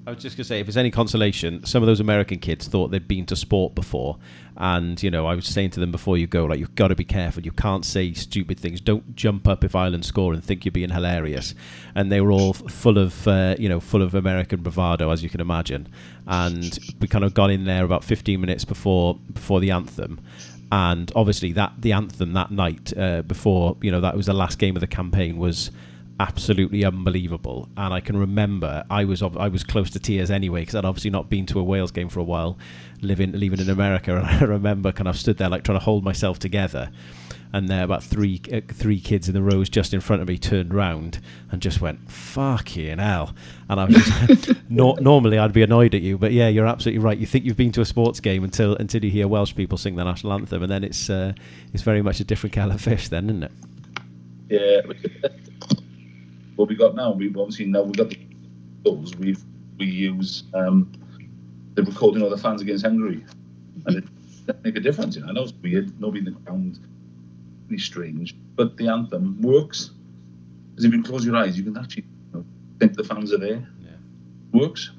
[0.07, 2.89] I was just to say, if there's any consolation, some of those American kids thought
[2.89, 4.17] they'd been to sport before.
[4.57, 6.95] And, you know, I was saying to them before you go, like, you've got to
[6.95, 7.43] be careful.
[7.43, 8.81] You can't say stupid things.
[8.81, 11.53] Don't jump up if Ireland score and think you're being hilarious.
[11.93, 15.29] And they were all full of, uh, you know, full of American bravado, as you
[15.29, 15.87] can imagine.
[16.25, 20.19] And we kind of got in there about 15 minutes before before the anthem
[20.71, 24.59] and obviously that the anthem that night uh, before you know that was the last
[24.59, 25.71] game of the campaign was
[26.19, 27.69] absolutely unbelievable.
[27.77, 31.11] And I can remember I was I was close to tears anyway because I'd obviously
[31.11, 32.57] not been to a Wales game for a while,
[33.01, 34.15] living living in America.
[34.17, 36.91] And I remember kind of stood there like trying to hold myself together.
[37.51, 40.37] And there, about three uh, three kids in the rows just in front of me
[40.37, 41.19] turned round
[41.51, 43.33] and just went "fucking hell."
[43.67, 47.03] And I was just, no, normally I'd be annoyed at you, but yeah, you're absolutely
[47.03, 47.17] right.
[47.17, 49.95] You think you've been to a sports game until until you hear Welsh people sing
[49.95, 51.33] the national anthem, and then it's uh,
[51.73, 53.51] it's very much a different kettle of fish, then, isn't it?
[54.49, 55.29] Yeah,
[56.59, 58.19] what we got now, we've obviously now we've got the
[58.83, 59.41] those we've
[59.77, 60.91] we use um,
[61.75, 63.23] the recording of the fans against Hungary,
[63.85, 64.03] and it
[64.45, 65.15] does make a difference.
[65.15, 66.79] You know, I know it's weird, nobody in the ground,
[67.67, 69.91] really strange, but the anthem works.
[70.71, 72.45] Because if you close your eyes, you can actually you know,
[72.77, 73.65] think the fans are there.
[73.81, 74.59] Yeah.
[74.59, 74.91] Works.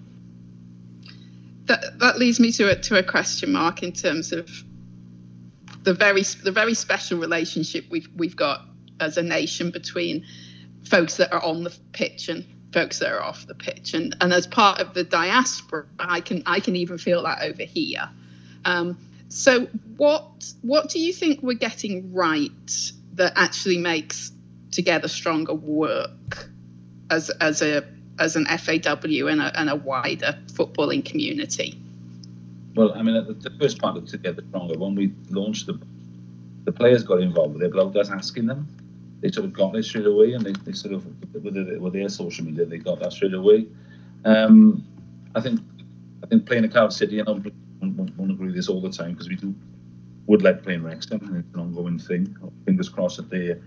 [1.67, 4.49] That that leads me to a to a question mark in terms of
[5.83, 8.63] the very the very special relationship we've we've got
[8.99, 10.25] as a nation between
[10.85, 13.95] folks that are on the pitch and folks that are off the pitch.
[13.95, 17.63] And and as part of the diaspora, I can I can even feel that over
[17.63, 18.09] here.
[18.65, 19.67] Um, so
[19.97, 24.33] what what do you think we're getting right that actually makes
[24.73, 26.49] Together Stronger work
[27.11, 27.85] as as a
[28.19, 31.81] as an FAW and a, and a wider footballing community?
[32.77, 35.81] Well, I mean, the, first part of Together Stronger, when we launched the
[36.65, 38.69] the players got involved with it without us asking them
[39.21, 41.05] they sort of got it straight away, and they, they sort of
[41.35, 43.67] with, with their social media they got that straight away.
[44.25, 44.85] Um,
[45.35, 45.61] I think
[46.23, 48.91] I think playing a Cardiff City, and I won't, won't agree with this all the
[48.91, 49.55] time because we do
[50.27, 52.37] would like playing Wrexham, and it's an ongoing thing.
[52.65, 53.61] Fingers crossed that the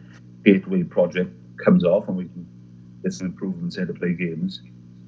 [0.45, 2.47] Gateway project comes off and we can
[3.03, 4.61] get some improvements here to play games.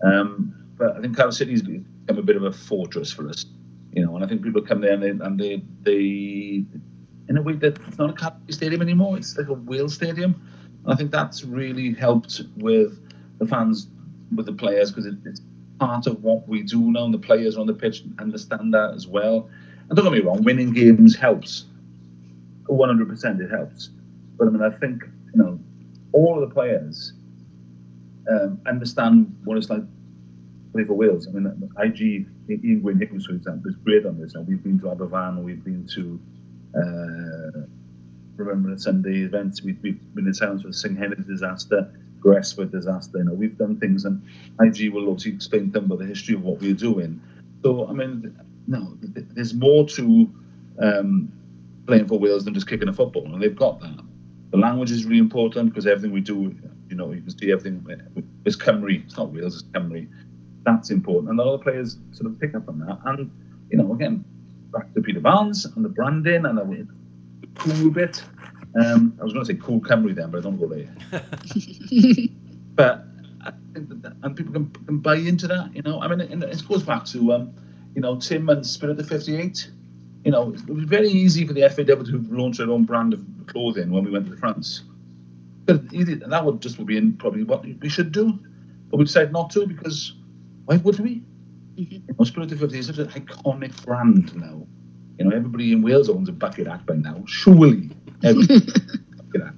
[0.04, 3.46] Um, but I think Cardiff City's become a bit of a fortress for us,
[3.94, 4.16] you know.
[4.16, 6.66] And I think people come there and they and they, they
[7.30, 9.18] in a way that it's not a Cardiff Stadium anymore.
[9.18, 10.36] It's like a Wales Stadium.
[10.84, 13.00] And I think that's really helped with
[13.40, 13.88] the fans,
[14.36, 15.42] with the players, because it, it's
[15.80, 19.08] part of what we do now, and the players on the pitch understand that as
[19.08, 19.50] well.
[19.90, 21.66] And don't get me wrong, winning games helps.
[22.66, 23.90] 100% it helps.
[24.38, 25.04] But I mean, I think,
[25.34, 25.60] you know,
[26.12, 27.14] all of the players
[28.30, 29.84] um, understand what it's like
[30.74, 31.28] play for Wales.
[31.28, 34.34] I mean, IG, Ian Gwyn Hughes, for example, is great on this.
[34.34, 36.20] Now, we've been to Aberfan, we've been to
[36.76, 37.62] uh,
[38.38, 39.64] Remembrance Sunday events.
[39.64, 43.20] We've, we've been in towns for the Senghenydd disaster, Gresford disaster.
[43.20, 44.22] You know, we've done things, and
[44.60, 47.22] IG will obviously explain to them about the history of what we're doing.
[47.64, 50.30] So, I mean, no, there's more to
[50.80, 51.32] um,
[51.88, 54.00] playing for Wales than just kicking a football, and they've got that.
[54.52, 56.56] The language is really important because everything we do,
[56.90, 57.86] you know, you can see everything.
[58.46, 60.08] It's Cymru, it's not Wales, it's Cymru.
[60.66, 63.00] That's important, and a lot of players sort of pick up on that.
[63.06, 63.32] And
[63.70, 64.24] you know, again,
[64.76, 66.88] back to Peter Barnes and the branding and the,
[67.56, 68.22] cool bit.
[68.76, 70.94] Um, I was going to say cool Cymru then, but I don't go there.
[72.76, 73.06] but
[73.46, 76.02] I think that, that, and people can, can buy into that, you know.
[76.02, 77.54] I mean, it, it goes back to, um,
[77.96, 79.72] you know, Tim and Spirit of 58.
[80.26, 83.24] You know, it was very easy for the FAW to launch their own brand of
[83.48, 84.84] clothing when we went to France.
[85.66, 88.38] But easy and that would just would be in probably what we should do.
[88.90, 90.14] But we decided not to because
[90.66, 91.24] why would we?
[91.78, 92.22] Mm-hmm.
[92.22, 94.66] Of 50 is such an iconic brand now.
[95.18, 97.24] You know, everybody in Wales owns a bucket hat by now.
[97.28, 97.90] Surely,
[98.22, 99.54] bucket hat.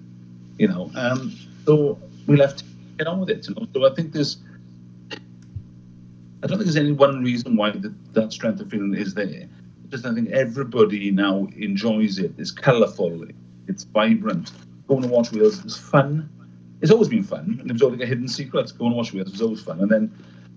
[0.57, 2.63] You know, um, so we left
[2.97, 3.47] get on with it.
[3.47, 3.67] You know?
[3.73, 4.37] So I think there's,
[5.11, 9.47] I don't think there's any one reason why the, that strength of feeling is there.
[9.89, 12.33] Just I think everybody now enjoys it.
[12.37, 13.25] It's colourful.
[13.67, 14.51] It's vibrant.
[14.87, 16.29] Going to watch Wales is fun.
[16.81, 18.71] It's always been fun, and it was always like a hidden secret.
[18.77, 20.11] Going to watch Wales was always fun, and then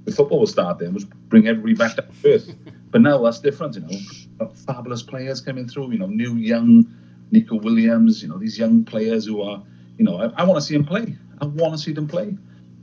[0.04, 2.54] the football was start then was bring everybody back to earth.
[2.90, 4.48] but now that's different, you know.
[4.66, 6.86] Fabulous players coming through, you know, new young
[7.30, 9.62] Neco Williams, you know, these young players who are,
[9.98, 11.16] you know, I, I want to see them play.
[11.40, 12.36] I want to see them play,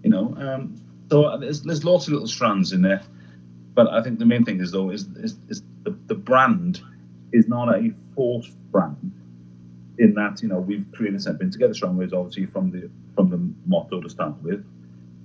[0.04, 0.36] you know.
[0.38, 0.76] Um,
[1.10, 3.02] so uh, there's, there's lots of little strands in there.
[3.74, 6.82] But I think the main thing is though is, is, is the, the brand
[7.32, 9.12] is not a forced brand
[10.00, 13.40] in that you know we've created something together strong ways obviously from the from the
[13.66, 14.64] motto to start with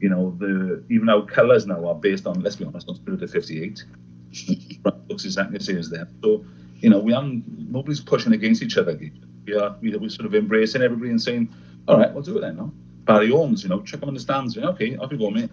[0.03, 3.23] you know the even our colours now are based on let's be honest on spirit
[3.23, 3.85] of 58
[5.09, 6.09] looks exactly the same as them.
[6.23, 6.45] So
[6.81, 8.99] you know we aren't nobody's pushing against each other
[9.47, 11.55] we are we, we're sort of embracing everybody and saying
[11.89, 12.73] all right we'll do it then
[13.05, 15.51] Barry Owens you know check him in the stands okay off you go mate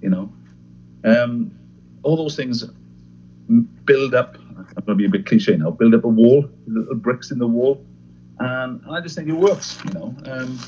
[0.00, 0.32] you know.
[1.04, 1.52] Um
[2.04, 2.64] all those things
[3.84, 4.36] build up
[4.76, 7.38] I'm going to be a bit cliche now build up a wall little bricks in
[7.38, 7.84] the wall
[8.40, 9.78] and, and I just think it works.
[9.84, 10.58] You know, um,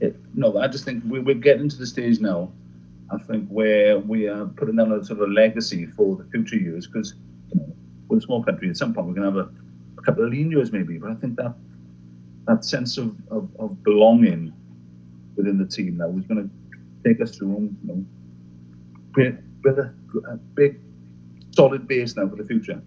[0.00, 2.52] it, no, I just think we, we're getting to the stage now.
[3.12, 6.86] I think where we are putting down a sort of legacy for the future years
[6.86, 7.14] because
[7.52, 7.72] you know
[8.08, 8.68] we're a small country.
[8.68, 11.10] At some point, we're going to have a, a couple of lean years maybe, but
[11.10, 11.54] I think that
[12.46, 14.52] that sense of, of, of belonging
[15.36, 18.06] within the team now is going to take us through, you
[19.14, 19.92] know, build a,
[20.30, 20.80] a big,
[21.50, 22.80] solid base now for the future.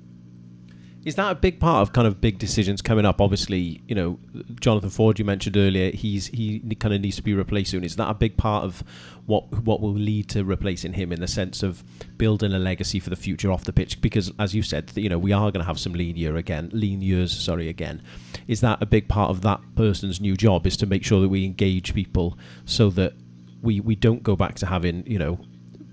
[1.06, 3.22] Is that a big part of kind of big decisions coming up?
[3.22, 4.20] Obviously, you know,
[4.60, 7.86] Jonathan Ford you mentioned earlier, he's he kind of needs to be replaced soon.
[7.86, 8.84] Is that a big part of
[9.26, 11.84] what what will lead to replacing him in the sense of
[12.18, 14.02] building a legacy for the future off the pitch?
[14.02, 16.70] Because as you said, you know, we are going to have some lean year again,
[16.74, 18.02] lean years, sorry, again.
[18.48, 20.68] Is that a big part of that person's new job?
[20.68, 23.14] Is to make sure that we engage people so that
[23.62, 25.40] we we don't go back to having you know,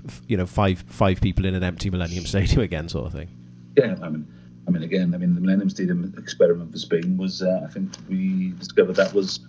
[0.04, 3.28] f- you know, five five people in an empty Millennium Stadium again, sort of thing.
[3.76, 4.26] Yeah, I mean
[4.66, 7.92] I mean, again, I mean, the Millennium Stadium experiment for Spain was, uh, I think
[8.08, 9.40] we discovered that was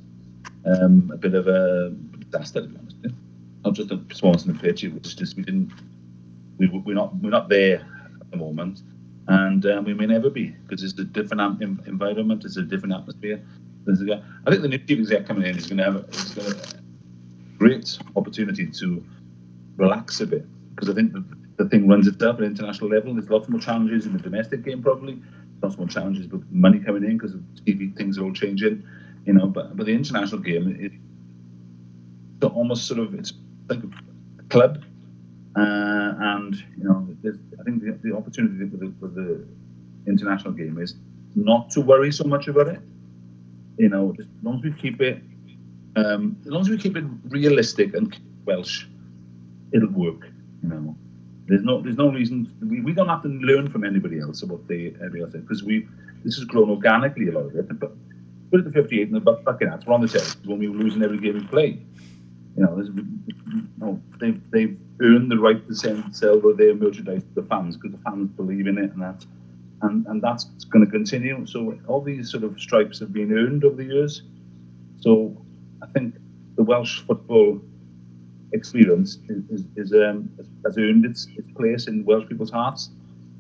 [0.66, 2.98] um, a bit of a disaster, to be honest.
[3.66, 5.72] Not just the performance on the pitch, it was just we didn't,
[6.58, 7.80] we, we're not we're not there
[8.22, 8.82] at the moment,
[9.28, 13.42] and um, we may never be because it's a different environment, it's a different atmosphere.
[13.90, 16.52] I think the new chief exec coming in is going to have a, going to
[16.52, 19.04] a great opportunity to
[19.78, 20.46] relax a bit
[20.76, 21.24] because I think the,
[21.58, 23.14] the thing runs itself at an international level.
[23.14, 25.22] There's lots more challenges in the domestic game, probably.
[25.62, 27.34] Lots more challenges with money coming in because
[27.66, 28.84] TV things are all changing,
[29.26, 29.48] you know.
[29.48, 30.92] But but the international game, it,
[32.46, 33.34] almost sort of it's
[33.68, 34.84] like a club,
[35.56, 37.08] uh, and you know,
[37.60, 39.48] I think the, the opportunity with the, the
[40.06, 40.96] international game is
[41.36, 42.80] not to worry so much about it.
[43.78, 45.24] You know, as long as we keep it,
[45.96, 48.86] um, as long as we keep it realistic and Welsh,
[49.72, 50.30] it'll work.
[50.62, 50.98] You know,
[51.48, 54.68] there's no there's no reason we, we don't have to learn from anybody else about
[54.68, 55.88] the every other because we
[56.24, 57.80] this has grown organically a lot of it.
[57.80, 57.94] But
[58.52, 60.78] put it to 58 and the fucking hats we're on the test when we were
[60.78, 61.86] losing every game we played.
[62.56, 67.42] You know, you know they've they've earned the right to send sell their merchandise to
[67.42, 69.26] the fans because the fans believe in it and that
[69.84, 71.46] and and that's going to continue.
[71.46, 74.24] So all these sort of stripes have been earned over the years.
[75.00, 75.38] So
[75.82, 76.16] I think
[76.56, 77.62] the Welsh football
[78.54, 80.30] experience is, is, is um,
[80.66, 82.90] has earned its, its place in Welsh people's hearts,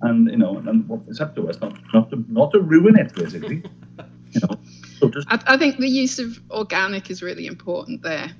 [0.01, 3.13] and you know, and it's up to us not not to not to ruin it,
[3.13, 3.63] basically.
[4.31, 4.59] you know,
[4.99, 8.31] so just I, I think the use of organic is really important there,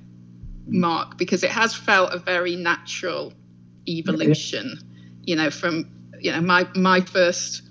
[0.66, 3.32] Mark, because it has felt a very natural
[3.88, 4.74] evolution.
[4.76, 4.84] Yeah.
[5.24, 5.90] You know, from
[6.20, 7.62] you know my my first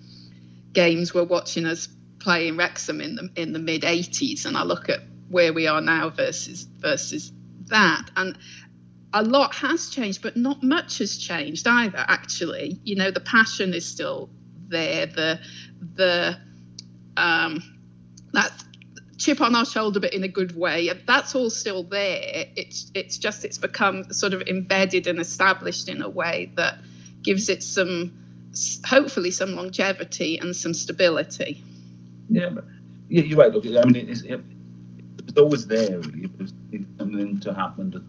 [0.74, 1.88] games were watching us
[2.20, 5.68] play in Wrexham in the in the mid '80s, and I look at where we
[5.68, 7.32] are now versus versus
[7.68, 8.38] that, and
[9.14, 12.03] a lot has changed, but not much has changed either.
[12.08, 14.30] Actually, you know, the passion is still
[14.68, 15.05] there.
[15.05, 15.39] The
[15.95, 16.38] the
[17.16, 17.64] um,
[18.34, 18.51] that
[19.18, 20.89] chip on our shoulder, but in a good way.
[21.05, 22.45] That's all still there.
[22.55, 26.80] It's it's just it's become sort of embedded and established in a way that
[27.24, 28.14] gives it some,
[28.86, 31.64] hopefully, some longevity and some stability.
[32.30, 32.66] Yeah, but
[33.10, 33.51] yeah, you're right.
[33.51, 35.99] Look, I mean, it's, it's always there.
[35.99, 36.30] Really.
[36.72, 38.03] It's something to happen to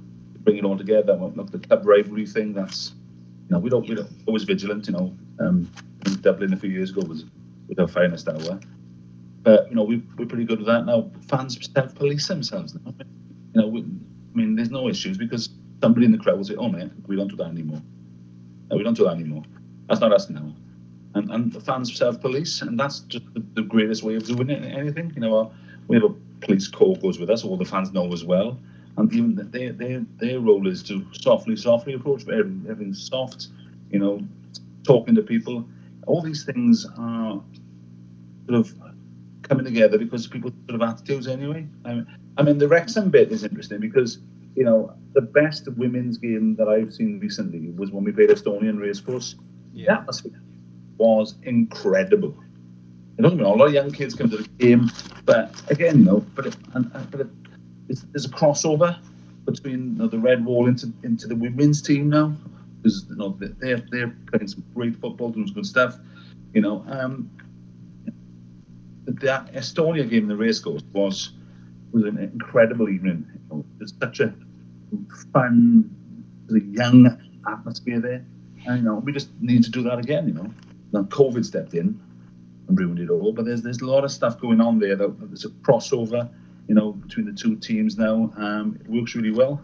[0.44, 1.14] bring it all together.
[1.14, 2.52] Look, the club rivalry thing.
[2.52, 2.92] That's
[3.48, 4.86] you know we don't we don't always vigilant.
[4.86, 5.70] You know, um,
[6.20, 7.24] Dublin a few years ago was
[7.68, 8.60] was our finest hour.
[9.42, 11.10] But you know we we're pretty good with that now.
[11.28, 12.94] Fans self police themselves now.
[13.54, 15.50] You know, we, I mean, there's no issues because
[15.82, 17.82] somebody in the crowd will say, "Oh man, we don't do that anymore.
[18.70, 19.42] No, we don't do that anymore.
[19.88, 20.54] That's not us now."
[21.14, 24.50] And and the fans self police, and that's just the, the, greatest way of doing.
[24.50, 25.50] Anything, you know,
[25.88, 27.44] we have a police corps goes with us.
[27.44, 28.58] All the fans know as well
[28.98, 33.48] and even their their their role is to softly, softly approach everything, everything's soft,
[33.90, 34.20] you know,
[34.84, 35.66] talking to people.
[36.06, 37.40] All these things are
[38.46, 38.74] sort of
[39.42, 41.66] coming together because people sort of attitudes anyway.
[41.84, 44.18] I mean, I mean the Wrexham bit is interesting because
[44.58, 48.80] you know, the best women's game that I've seen recently was when we played Estonian
[48.80, 49.36] Racecourse.
[49.72, 49.86] Yeah.
[49.86, 50.42] The atmosphere
[50.96, 52.34] was incredible.
[53.16, 54.90] You know, a lot of young kids come to the game,
[55.24, 57.28] but again, you know, but it, and, but it,
[57.88, 58.98] there's a crossover
[59.44, 62.34] between you know, the red wall into into the women's team now
[62.82, 65.98] because you know they're they're playing some great football, doing some good stuff.
[66.54, 67.30] You know, um,
[69.04, 71.32] the, the Estonia game the racecourse was
[71.92, 73.26] was an incredible evening.
[73.32, 74.34] You know, it's such a
[75.32, 75.90] fun,
[76.50, 77.18] young
[77.50, 78.24] atmosphere there.
[78.66, 80.28] And, you know, we just need to do that again.
[80.28, 80.54] You know,
[80.92, 81.98] now COVID stepped in
[82.68, 84.96] and ruined it all, but there's there's a lot of stuff going on there.
[84.96, 86.28] That, there's a crossover,
[86.68, 88.32] you know, between the two teams now.
[88.36, 89.60] Um, it works really well.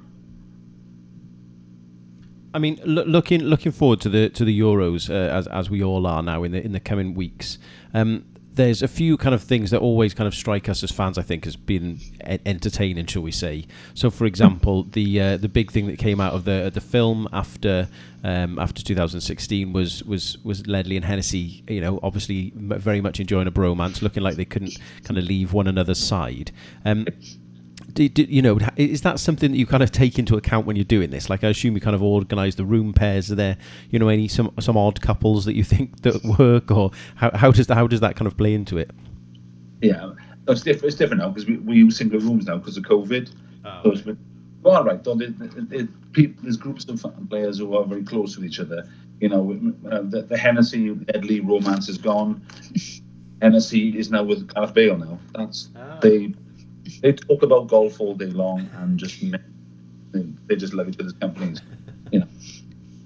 [2.54, 6.06] I mean, looking looking forward to the to the Euros uh, as as we all
[6.06, 7.58] are now in the in the coming weeks.
[7.92, 8.24] Um,
[8.54, 11.18] there's a few kind of things that always kind of strike us as fans.
[11.18, 12.00] I think as being
[12.46, 13.66] entertaining, shall we say?
[13.94, 17.28] So, for example, the uh, the big thing that came out of the the film
[17.32, 17.88] after
[18.22, 21.64] um, after 2016 was was was Ledley and Hennessey.
[21.68, 25.52] You know, obviously very much enjoying a bromance, looking like they couldn't kind of leave
[25.52, 26.52] one another's side.
[26.84, 27.06] Um,
[27.94, 30.76] do, do, you know, is that something that you kind of take into account when
[30.76, 31.30] you're doing this?
[31.30, 33.30] Like, I assume you kind of organise the room pairs.
[33.30, 33.56] Are there,
[33.90, 37.52] you know, any some some odd couples that you think that work, or how, how
[37.52, 38.90] does that, how does that kind of play into it?
[39.80, 40.12] Yeah,
[40.48, 40.86] it's different.
[40.86, 43.30] It's different now because we, we use single rooms now because of COVID.
[43.64, 43.94] Oh.
[43.94, 44.16] So
[44.62, 45.16] well, all right, though,
[46.12, 48.88] people, there's groups of players who are very close with each other.
[49.20, 52.42] You know, uh, the, the Hennessey Ledley romance is gone.
[53.42, 55.18] Hennessey is now with Gareth Bale now.
[55.34, 55.98] That's oh.
[56.00, 56.34] they
[57.04, 59.22] they talk about golf all day long and just
[60.46, 61.60] they, just love each other's companies,
[62.10, 62.26] you know.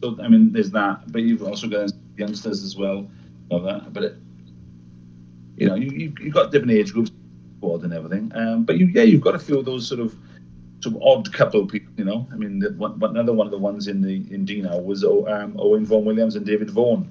[0.00, 3.10] So I mean, there's that, but you've also got youngsters as well
[3.50, 3.92] of that.
[3.92, 4.16] But it,
[5.56, 7.10] you know, you you have got different age groups,
[7.58, 8.30] board and everything.
[8.36, 10.14] Um, but you yeah, you've got a few of those sort of
[10.78, 11.92] sort of odd couple people.
[11.96, 14.84] You know, I mean, the, one, another one of the ones in the in Dinard
[14.84, 17.10] was um, Owain Fôn Williams and David Vaughan.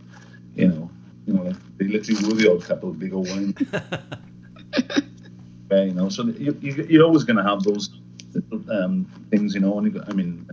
[0.55, 0.89] You know,
[1.25, 3.11] you know, they literally were the odd couple, big
[5.72, 5.88] Owen.
[5.88, 6.09] you know.
[6.09, 7.89] So you, you, are always going to have those
[8.70, 9.78] um, things, you know.
[9.78, 10.49] And you, I mean,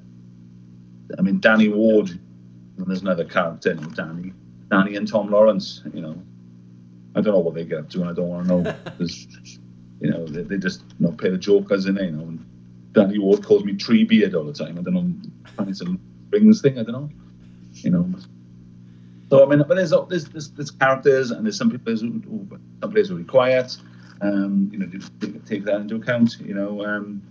[1.19, 4.33] I mean, Danny Ward, and there's another character, you know, Danny,
[4.71, 6.21] Danny and Tom Lawrence, you know.
[7.17, 8.75] I don't know what they get up to, and I don't want to know.
[10.01, 12.25] you know, they, they just you know play the jokers in it, you know.
[12.25, 12.45] And
[12.93, 14.79] Danny Ward calls me tree beard all the time.
[14.79, 15.01] I don't know,
[15.59, 15.97] and it's a
[16.31, 16.79] rings thing.
[16.79, 17.11] I don't know,
[17.75, 18.09] you know.
[19.31, 22.59] So I mean, but there's there's there's, there's characters, and there's some people who, who
[22.81, 23.77] some players who are quiet
[24.21, 26.37] um, you know, take that into account.
[26.41, 27.23] You know, um,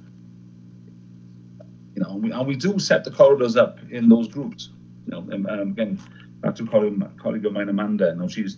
[1.96, 4.70] you know, and we, and we do set the corridors up in those groups.
[5.06, 6.00] You know, and, um, again,
[6.42, 8.10] back to colleague, colleague of mine, Amanda.
[8.10, 8.58] You know, she's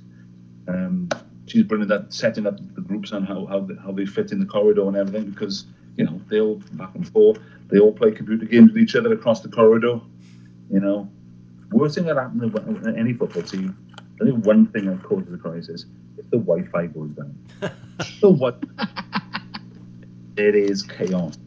[0.67, 1.09] um,
[1.47, 4.39] she's brilliant at setting up the groups and how how they, how they fit in
[4.39, 5.65] the corridor and everything because
[5.97, 7.39] you know they all back and forth.
[7.69, 9.99] They all play computer games with each other across the corridor.
[10.71, 11.09] You know,
[11.71, 12.43] worst thing that happens
[12.85, 13.77] in any football team.
[14.21, 15.85] I think one thing that causes a crisis
[16.25, 17.37] if the Wi-Fi goes down.
[18.19, 18.63] so what?
[20.37, 21.37] it is chaos.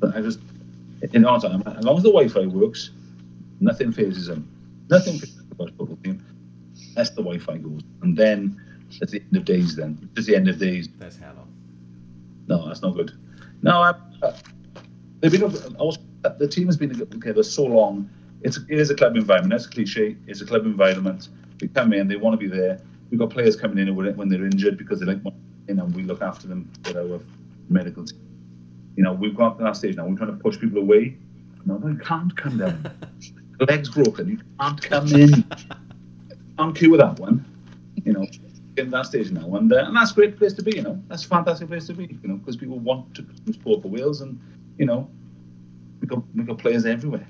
[0.00, 0.40] But I just,
[1.12, 2.90] in time, as long as the Wi-Fi works,
[3.60, 4.48] nothing phases them.
[4.90, 6.24] Nothing phases the football team.
[6.90, 8.60] Unless the Wi-Fi goes, and then
[9.02, 9.76] at the end of days.
[9.76, 10.88] Then it's the end of days.
[10.98, 11.46] That's hell
[12.46, 13.12] No, that's not good.
[13.62, 14.36] No, I, uh,
[15.20, 15.42] they've been.
[15.76, 16.00] Also,
[16.38, 18.08] the team has been together so long.
[18.42, 19.50] It's it is a club environment.
[19.50, 20.16] That's a cliche.
[20.26, 21.28] It's a club environment.
[21.58, 22.80] They come in, they want to be there
[23.10, 25.20] we've got players coming in when they're injured because they like
[25.68, 27.20] in and we look after them with our
[27.68, 28.20] medical team.
[28.96, 30.06] You know, we've got that stage now.
[30.06, 31.16] We're trying to push people away.
[31.64, 32.90] No, no, you can't come down.
[33.60, 34.28] Leg's broken.
[34.28, 35.44] You can't come in.
[36.58, 37.44] I'm cool with that one.
[38.04, 38.26] You know,
[38.76, 40.76] in that stage now, and uh, and that's a great place to be.
[40.76, 42.18] You know, that's a fantastic place to be.
[42.22, 44.40] You know, because people want to support for Wales, and
[44.78, 45.10] you know,
[46.00, 47.26] we got we got players everywhere.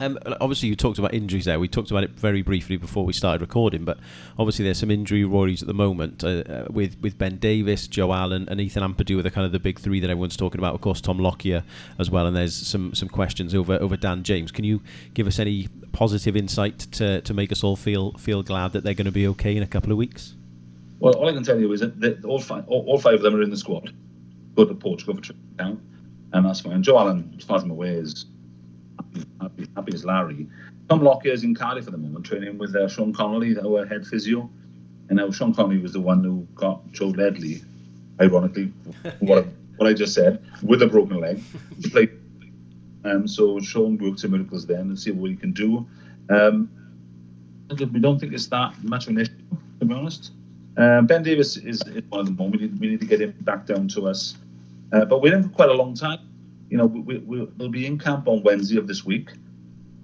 [0.00, 1.58] Um, obviously, you talked about injuries there.
[1.58, 3.98] We talked about it very briefly before we started recording, but
[4.38, 8.12] obviously there's some injury worries at the moment uh, uh, with with Ben Davies, Joe
[8.12, 10.74] Allen, and Ethan Ampadu are the kind of the big three that everyone's talking about.
[10.74, 11.62] Of course, Tom Lockyer
[11.98, 14.52] as well, and there's some some questions over over Dan James.
[14.52, 14.82] Can you
[15.14, 18.94] give us any positive insight to, to make us all feel feel glad that they're
[18.94, 20.34] going to be okay in a couple of weeks?
[20.98, 23.34] Well, all I can tell you is that all five all, all five of them
[23.34, 23.94] are in the squad.
[24.54, 25.78] Go to Portugal for now,
[26.32, 26.82] and that's fine.
[26.82, 28.26] Joe Allen, as far as I'm aware, is
[29.40, 30.46] happy, happy as Larry.
[30.88, 34.06] Tom Lockyer is in Cardiff at the moment, training with uh, Sean Connolly, our head
[34.06, 34.48] physio.
[35.08, 37.62] And now Sean Connolly was the one who got Joe Ledley,
[38.20, 38.72] ironically,
[39.20, 41.42] what, I, what I just said, with a broken leg
[41.82, 42.08] to play.
[43.04, 45.86] Um, so Sean worked some miracles then and see what he can do.
[46.28, 46.68] Um,
[47.70, 49.32] we don't think it's that much of an issue,
[49.80, 50.32] to be honest.
[50.76, 52.60] Uh, ben Davies is, is, one of the moment.
[52.60, 54.36] We need, we need to get him back down to us.
[54.92, 56.18] Uh, but we're in for quite a long time.
[56.70, 59.30] You know, we, we, we'll be in camp on Wednesday of this week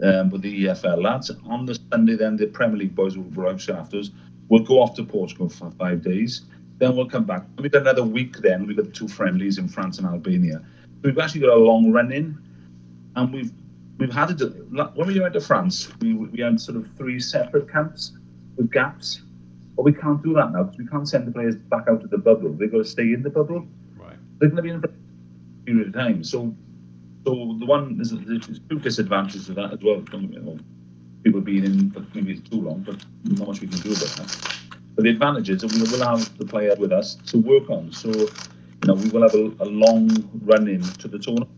[0.02, 1.30] um, with the EFL lads.
[1.46, 4.10] On the Sunday, then the Premier League boys will arrive after us.
[4.48, 6.42] We'll go off to Portugal for five days.
[6.78, 7.44] Then we'll come back.
[7.58, 8.38] We've got another week.
[8.38, 10.62] Then we've got two friendlies in France and Albania.
[11.02, 12.38] We've actually got a long run in,
[13.16, 13.52] and we've
[13.98, 14.40] we've had it
[14.96, 15.88] when we went to France.
[16.00, 18.12] We we had sort of three separate camps
[18.56, 19.22] with gaps.
[19.76, 22.10] But we can't do that now because we can't send the players back out of
[22.10, 22.52] the bubble.
[22.52, 23.66] They've got to stay in the bubble.
[23.96, 24.16] Right.
[24.38, 24.82] They're going to be in
[25.64, 26.24] period of time.
[26.24, 26.54] So,
[27.24, 30.02] so the one there's, there's two disadvantages of that as well.
[31.22, 34.56] People being in for maybe too long, but not much we can do about that.
[34.94, 37.92] But the advantage is that we will have the player with us to work on.
[37.92, 38.28] So, you
[38.86, 40.10] know, we will have a, a long
[40.42, 41.50] run in to the tournament.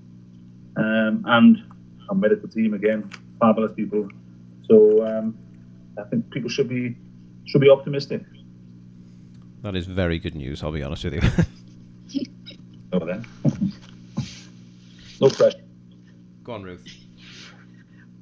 [0.77, 1.63] Um, and
[2.09, 4.09] our medical team again, fabulous people.
[4.69, 5.37] So um,
[5.99, 6.97] I think people should be
[7.47, 8.23] should be optimistic.
[9.63, 10.63] That is very good news.
[10.63, 12.23] I'll be honest with you.
[12.93, 13.27] Over then.
[15.21, 15.61] no pressure.
[16.43, 16.87] Go on, Ruth.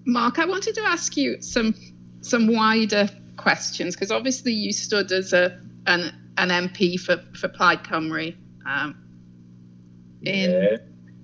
[0.05, 1.74] Mark, I wanted to ask you some
[2.20, 7.84] some wider questions because obviously you stood as a an an MP for for Plaid
[7.84, 8.36] Cymru.
[8.66, 8.97] Um,
[10.22, 10.76] in yeah.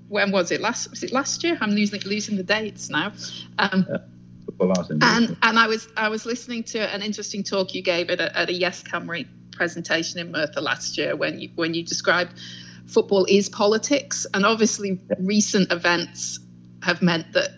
[0.09, 0.91] when was it last?
[0.91, 1.57] Was it last year?
[1.61, 3.13] I'm losing losing the dates now.
[3.59, 3.99] Um, yeah
[4.61, 8.37] and and I was I was listening to an interesting talk you gave at a,
[8.37, 12.41] at a Yes Cymru presentation in Merthyr last year when you when you described
[12.89, 16.41] football is politics, and obviously recent events
[16.83, 17.51] have meant that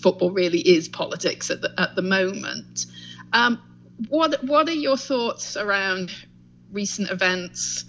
[0.00, 2.86] football really is politics at the at the moment.
[3.32, 3.60] Um,
[4.08, 6.10] what what are your thoughts around
[6.72, 7.84] recent events,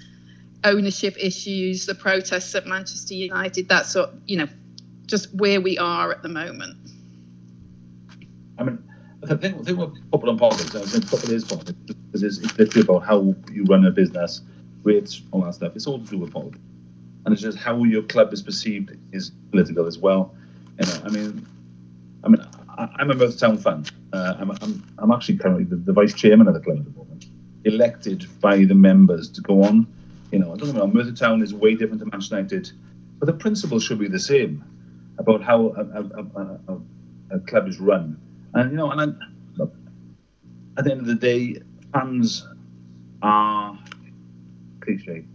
[0.63, 4.47] ownership issues, the protests at Manchester United, that sort, you know,
[5.05, 6.77] just where we are at the moment?
[8.57, 8.83] I mean,
[9.29, 10.75] I think, we're football and politics.
[10.75, 14.41] I think football is politics because it's, it's literally about how you run a business,
[14.83, 15.75] rates, all that stuff.
[15.75, 16.61] It's all to do with politics,
[17.29, 20.33] and it's just how your club is perceived is political as well.
[20.79, 21.47] You know, I mean,
[22.23, 22.41] I mean,
[22.75, 23.85] I, am a Merthyr Town fan.
[24.11, 26.91] Uh, I'm, I'm, I'm actually currently the, the, vice chairman of the club at the
[26.91, 27.27] moment,
[27.65, 29.85] elected by the members to go on.
[30.31, 30.87] You know, I don't know.
[30.87, 32.71] Merthyr Town is way different to Manchester United,
[33.19, 34.63] but the principles should be the same
[35.19, 36.81] about how a, a, a,
[37.35, 38.19] a club is run
[38.53, 39.25] and you know, and I,
[39.55, 39.73] look,
[40.77, 41.61] at the end of the day,
[41.93, 42.47] fans
[43.21, 43.77] are
[44.81, 45.25] cliche.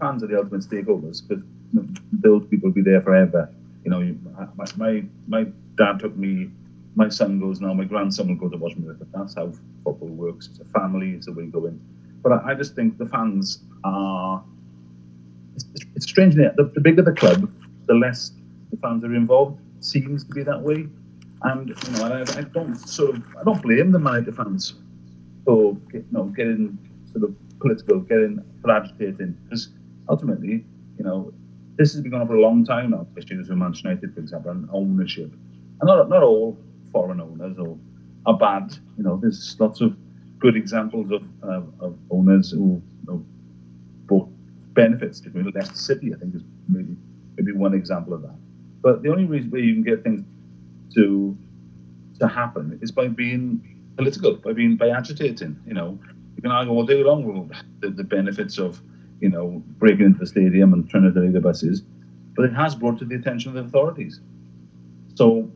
[0.00, 1.38] Fans are the ultimate stakeholders but
[2.12, 3.52] those people will be there forever.
[3.84, 4.16] You know,
[4.56, 5.46] my, my my
[5.76, 6.50] dad took me.
[6.94, 7.72] My son goes now.
[7.74, 8.88] My grandson will go to watch me.
[9.14, 9.52] That's how
[9.84, 10.48] football works.
[10.48, 11.10] It's a family.
[11.10, 11.80] It's a way going.
[12.22, 14.42] But I, I just think the fans are.
[15.54, 16.34] It's, it's strange.
[16.34, 17.50] The, the bigger the club,
[17.86, 18.32] the less
[18.70, 19.60] the fans are involved.
[19.78, 20.86] It seems to be that way.
[21.42, 24.74] And you know, I, I don't sort of I don't blame the United fans
[25.44, 26.78] for you know getting
[27.12, 29.68] sort of political, getting for agitating, because
[30.08, 30.64] ultimately,
[30.98, 31.32] you know,
[31.76, 33.06] this has been going on for a long time now.
[33.16, 35.32] Issues with Manchester United, for example, and ownership,
[35.80, 36.58] and not not all
[36.92, 37.56] foreign owners
[38.26, 38.76] are bad.
[38.96, 39.96] You know, there's lots of
[40.38, 43.24] good examples of uh, of owners who you know,
[44.06, 44.28] brought
[44.74, 46.14] benefits to Leicester City.
[46.14, 46.96] I think is maybe
[47.36, 48.36] maybe one example of that.
[48.82, 50.22] But the only reason where you can get things
[50.94, 51.36] to
[52.18, 53.62] to happen is by being
[53.96, 55.56] political, by being by agitating.
[55.66, 55.98] You know,
[56.36, 58.80] you can argue all day long with the, the benefits of
[59.20, 61.82] you know breaking into the stadium and trying to delay the buses,
[62.36, 64.20] but it has brought to the attention of the authorities.
[65.14, 65.50] So,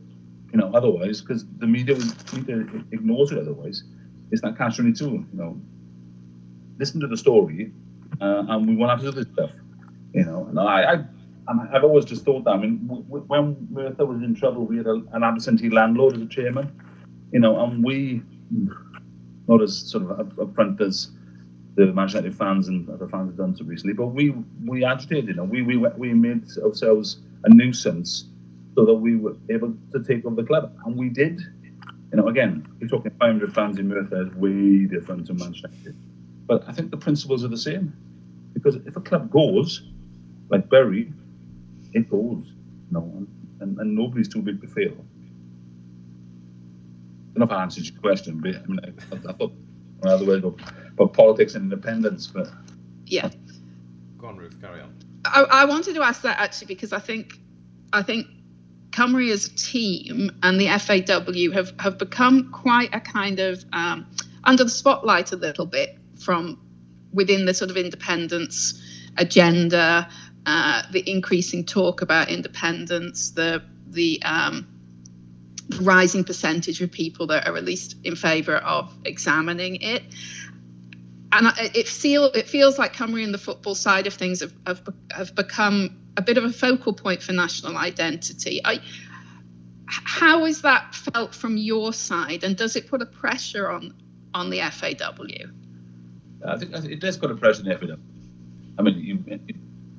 [0.51, 1.97] you know, otherwise, because the media,
[2.33, 3.83] media ignores it otherwise,
[4.31, 5.05] it's not catch 22.
[5.05, 5.61] You know,
[6.77, 7.71] listen to the story,
[8.19, 9.51] uh, and we won't have to do this stuff.
[10.13, 11.03] You know, and I, I
[11.47, 12.51] I've always just thought that.
[12.51, 16.27] I mean, when Merthyr was in trouble, we had a, an absentee landlord as a
[16.27, 16.71] chairman,
[17.31, 18.21] you know, and we,
[19.47, 21.11] not as sort of upfront as
[21.75, 25.35] the Manchester United fans and other fans have done so recently, but we we agitated,
[25.37, 28.25] know, we we we made ourselves a nuisance
[28.75, 31.39] so that we were able to take over the club, and we did.
[32.11, 35.95] You know, again, you're talking 500 fans in Merthyr is way different to Manchester
[36.47, 37.93] but I think the principles are the same
[38.53, 39.83] because if a club goes
[40.49, 41.11] like Bury,
[41.93, 42.45] it goes,
[42.91, 43.25] know,
[43.59, 44.91] and, and nobody's too big to fail.
[47.31, 49.53] I don't know if I answered your question, but I mean, I, I thought
[50.03, 50.39] another way
[50.93, 52.49] about, about politics and independence, but
[53.05, 53.29] yeah.
[54.17, 54.59] Go on, Ruth.
[54.61, 54.95] Carry on.
[55.25, 57.39] I, I wanted to ask that actually because I think
[57.91, 58.27] I think
[58.91, 64.05] Cymru as a team and the FAW have have become quite a kind of um,
[64.43, 66.59] under the spotlight a little bit from
[67.13, 68.81] within the sort of independence
[69.17, 70.09] agenda
[70.45, 74.67] uh, the increasing talk about independence, the the um,
[75.81, 80.03] rising percentage of people that are at least in favour of examining it.
[81.35, 84.81] And it feel it feels like Cymru and the football side of things have, have,
[85.11, 88.61] have become a bit of a focal point for national identity.
[88.63, 88.79] I,
[89.87, 93.95] how is that felt from your side, and does it put a pressure on
[94.35, 95.23] on the FAW?
[96.45, 97.95] I think it does put a pressure on the FAW.
[98.77, 99.39] I mean, you,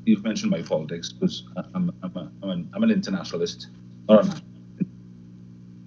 [0.05, 3.69] you've mentioned my politics because I'm, I'm, a, I'm, an, I'm an internationalist.
[4.09, 4.25] A,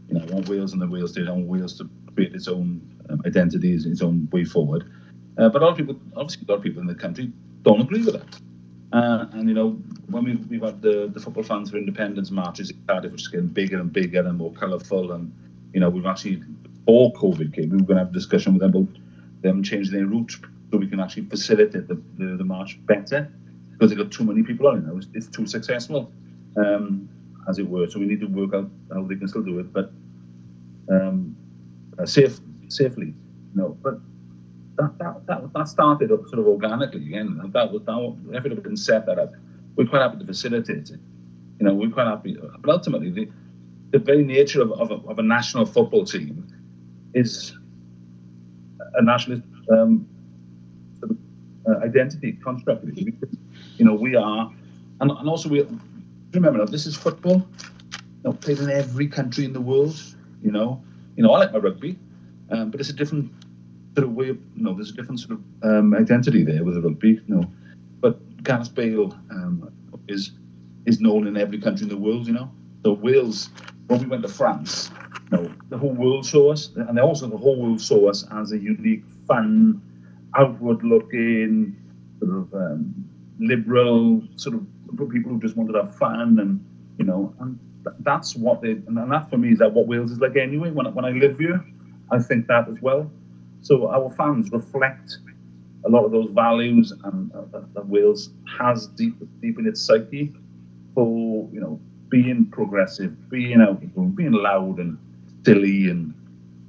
[0.07, 1.27] you know, I want Wales and the Wales state.
[1.27, 4.91] I want Wales to create its own um, identity, its own way forward.
[5.37, 7.31] Uh, but a lot of people, obviously, a lot of people in the country
[7.63, 8.39] don't agree with that.
[8.93, 9.71] Uh, and you know,
[10.09, 13.27] when we've, we've had the, the football fans for independence marches in Cardiff, which is
[13.27, 15.31] getting bigger and bigger and more colourful, and
[15.73, 16.41] you know, we've actually
[16.87, 18.87] before COVID came, we were going to have a discussion with them about
[19.41, 20.31] them changing their route
[20.71, 23.29] so we can actually facilitate the, the, the march better
[23.71, 24.95] because they've got too many people on it now.
[24.95, 26.11] It's, it's too successful,
[26.55, 27.09] um,
[27.47, 27.89] as it were.
[27.89, 29.91] So we need to work out how they can still do it, but
[30.89, 31.35] um,
[31.99, 33.07] uh, safe, safely.
[33.07, 33.99] You know, but
[34.77, 37.39] that, that, that, started up sort of organically again.
[37.53, 39.31] That was that if had been set that up,
[39.75, 40.99] we're quite happy to facilitate it.
[41.59, 42.37] You know, we're quite happy.
[42.59, 43.29] But ultimately, the,
[43.91, 46.47] the very nature of, of, a, of a national football team
[47.13, 47.53] is
[48.95, 50.07] a nationalist um,
[50.99, 51.17] sort of,
[51.67, 52.85] uh, identity construct.
[52.85, 54.51] You know, we are,
[55.01, 55.65] and, and also we
[56.33, 57.47] remember now, this is football.
[57.93, 60.01] You know, played in every country in the world.
[60.43, 60.83] You know,
[61.15, 61.97] you know, I like my rugby,
[62.51, 63.31] um, but it's a different
[63.97, 66.75] sort of way of, you know, there's a different sort of um, identity there with
[66.75, 67.51] the rugby, you know.
[67.99, 69.71] But Gareth Bale um,
[70.07, 70.33] is
[70.85, 72.51] is known in every country in the world, you know.
[72.83, 73.49] So Wales,
[73.87, 74.91] when we went to France,
[75.31, 78.23] you know, the whole world saw us, and they also the whole world saw us
[78.31, 79.81] as a unique, fun,
[80.35, 81.75] outward-looking,
[82.19, 82.93] sort of um,
[83.39, 84.61] liberal, sort of
[85.09, 86.63] people who just wanted to have fun, and
[86.99, 87.57] you know, and
[88.01, 90.69] that's what they, and that for me is that what Wales is like anyway.
[90.69, 91.65] When when I live here,
[92.11, 93.09] I think that as well.
[93.61, 95.17] So our fans reflect
[95.85, 98.29] a lot of those values and uh, that Wales
[98.59, 100.33] has deep deep in its psyche
[100.93, 101.79] for you know
[102.09, 103.81] being progressive, being out,
[104.15, 104.97] being loud and
[105.45, 106.13] silly and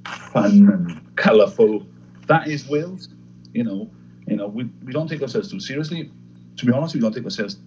[0.05, 1.85] fun and colourful.
[2.27, 3.09] That is Wales.
[3.53, 3.89] You know,
[4.27, 6.11] you know, we, we don't take ourselves too seriously.
[6.57, 7.57] To be honest, we don't take ourselves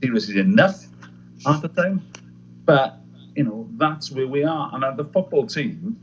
[0.00, 0.86] seriously enough
[1.44, 2.02] half the time.
[2.64, 2.98] But
[3.34, 4.70] you know, that's where we are.
[4.72, 6.00] And the football team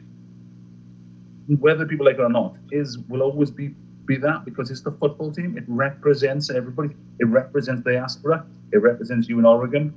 [1.59, 3.75] whether people like it or not, is will always be
[4.05, 5.57] be that because it's the football team.
[5.57, 6.89] It represents everybody.
[7.19, 8.45] It represents diaspora.
[8.71, 9.93] It represents you in Oregon.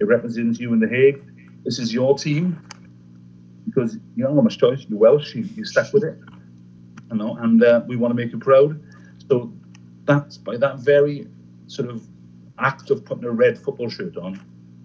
[0.00, 1.22] It represents you in The Hague.
[1.64, 2.62] This is your team
[3.66, 4.86] because you don't have much choice.
[4.88, 5.34] You're Welsh.
[5.34, 6.16] You, you stuck with it.
[7.10, 8.80] You know, and uh, we want to make you proud.
[9.28, 9.52] So
[10.04, 11.26] that's by that very
[11.66, 12.06] sort of
[12.58, 14.40] act of putting a red football shirt on,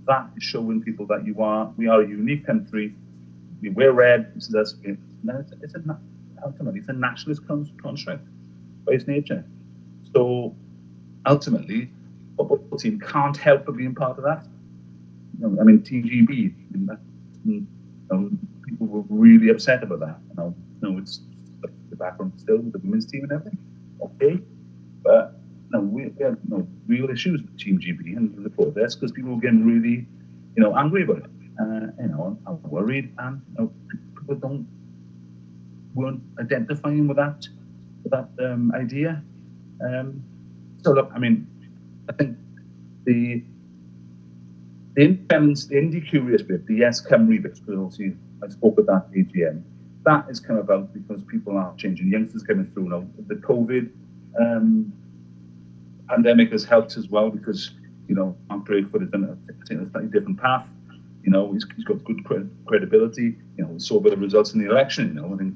[0.07, 1.71] that is showing people that you are.
[1.77, 2.95] We are a unique country.
[3.61, 4.33] We wear red.
[4.37, 4.75] So that's
[5.29, 5.99] it's, a
[6.43, 8.27] ultimately it's a nationalist construct
[8.85, 9.43] by its nature.
[10.13, 10.55] So
[11.25, 11.89] ultimately,
[12.37, 14.45] football team can't help but being part of that.
[15.39, 16.53] You know, I mean, TGB,
[17.45, 17.67] you
[18.09, 18.29] know,
[18.65, 20.17] people were really upset about that.
[20.29, 21.21] You know, you know it's
[21.89, 23.57] the background still with the women's team and everything.
[24.01, 24.39] Okay,
[25.03, 25.39] but
[25.71, 29.41] no, we, we no real issues with Team GB and the protest because people were
[29.41, 30.05] getting really,
[30.55, 31.29] you know, angry about it.
[31.59, 33.73] Uh, you know, I'm worried, and you know,
[34.17, 34.67] people don't
[35.95, 37.47] weren't identifying with that
[38.05, 39.23] that um, idea.
[39.81, 40.23] Um,
[40.83, 41.47] so look, I mean,
[42.09, 42.37] I think
[43.05, 43.41] the
[44.93, 48.85] the independence, the indie curious bit, the yes Cymru bit, because obviously I spoke at
[48.85, 49.63] that AGM,
[50.05, 52.09] that has come about because people are changing.
[52.09, 53.05] Youngsters coming through now.
[53.27, 53.89] The COVID
[54.39, 54.93] um,
[56.07, 57.71] pandemic has helped as well because
[58.07, 60.67] you know Mark Drakeford has done a, a slightly different path.
[61.23, 62.23] You know, he's, he's got good
[62.67, 63.35] credibility.
[63.57, 65.07] You know, we saw the results in the election.
[65.07, 65.55] You know, I think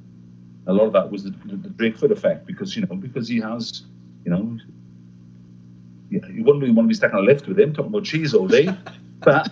[0.69, 3.39] a lot of that was the, the, the Drakeford effect because you know because he
[3.39, 3.83] has
[4.23, 4.57] you know
[6.09, 8.33] you wouldn't really want to be stuck on a lift with him talking about cheese
[8.33, 8.69] all day,
[9.19, 9.51] but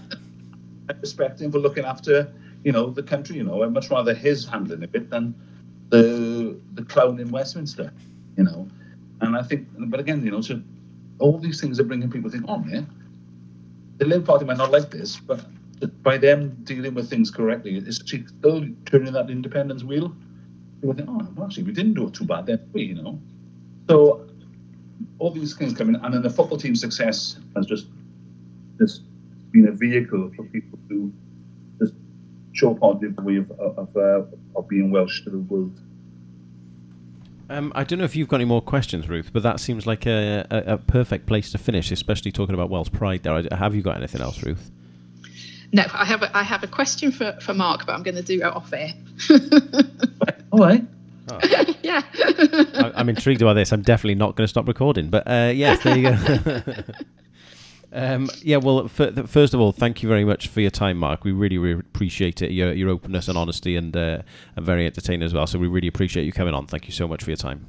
[0.89, 2.31] I respect him for looking after
[2.63, 3.37] you know the country.
[3.37, 5.33] You know, I'd much rather his handling of it than
[5.89, 7.91] the the clown in Westminster.
[8.37, 8.67] You know,
[9.21, 10.61] and I think, but again, you know, so
[11.17, 12.87] all these things are bringing people to think, oh man,
[13.97, 15.43] the Labour Party might not like this, but
[16.03, 20.15] by them dealing with things correctly, it's still turning that independence wheel
[20.81, 23.19] people think, oh, well, actually, we didn't do it too bad then, we, you know.
[23.89, 24.27] So
[25.19, 27.87] all these things come in, and then the football team's success has just
[28.79, 29.01] just
[29.51, 31.11] been a vehicle for people to
[31.79, 31.93] just
[32.53, 34.23] show a positive way of of, uh,
[34.55, 35.79] of being Welsh to the world.
[37.49, 40.05] Um, I don't know if you've got any more questions, Ruth, but that seems like
[40.05, 43.23] a, a, a perfect place to finish, especially talking about Welsh pride.
[43.23, 44.69] There, have you got anything else, Ruth?
[45.71, 48.21] No, I have a, I have a question for, for Mark, but I'm going to
[48.21, 48.93] do it off air.
[50.57, 50.85] All right.
[51.29, 51.39] Oh.
[51.83, 52.01] yeah.
[52.15, 53.71] I, am intrigued by this.
[53.73, 55.09] I'm definitely not going to stop recording.
[55.09, 56.73] But uh, yes, there you go.
[57.93, 61.23] Um, yeah, well, f- first of all, thank you very much for your time, Mark.
[61.23, 62.51] We really, really appreciate it.
[62.51, 64.23] Your your openness and honesty, and uh,
[64.55, 65.47] and very entertaining as well.
[65.47, 66.67] So we really appreciate you coming on.
[66.67, 67.65] Thank you so much for your time.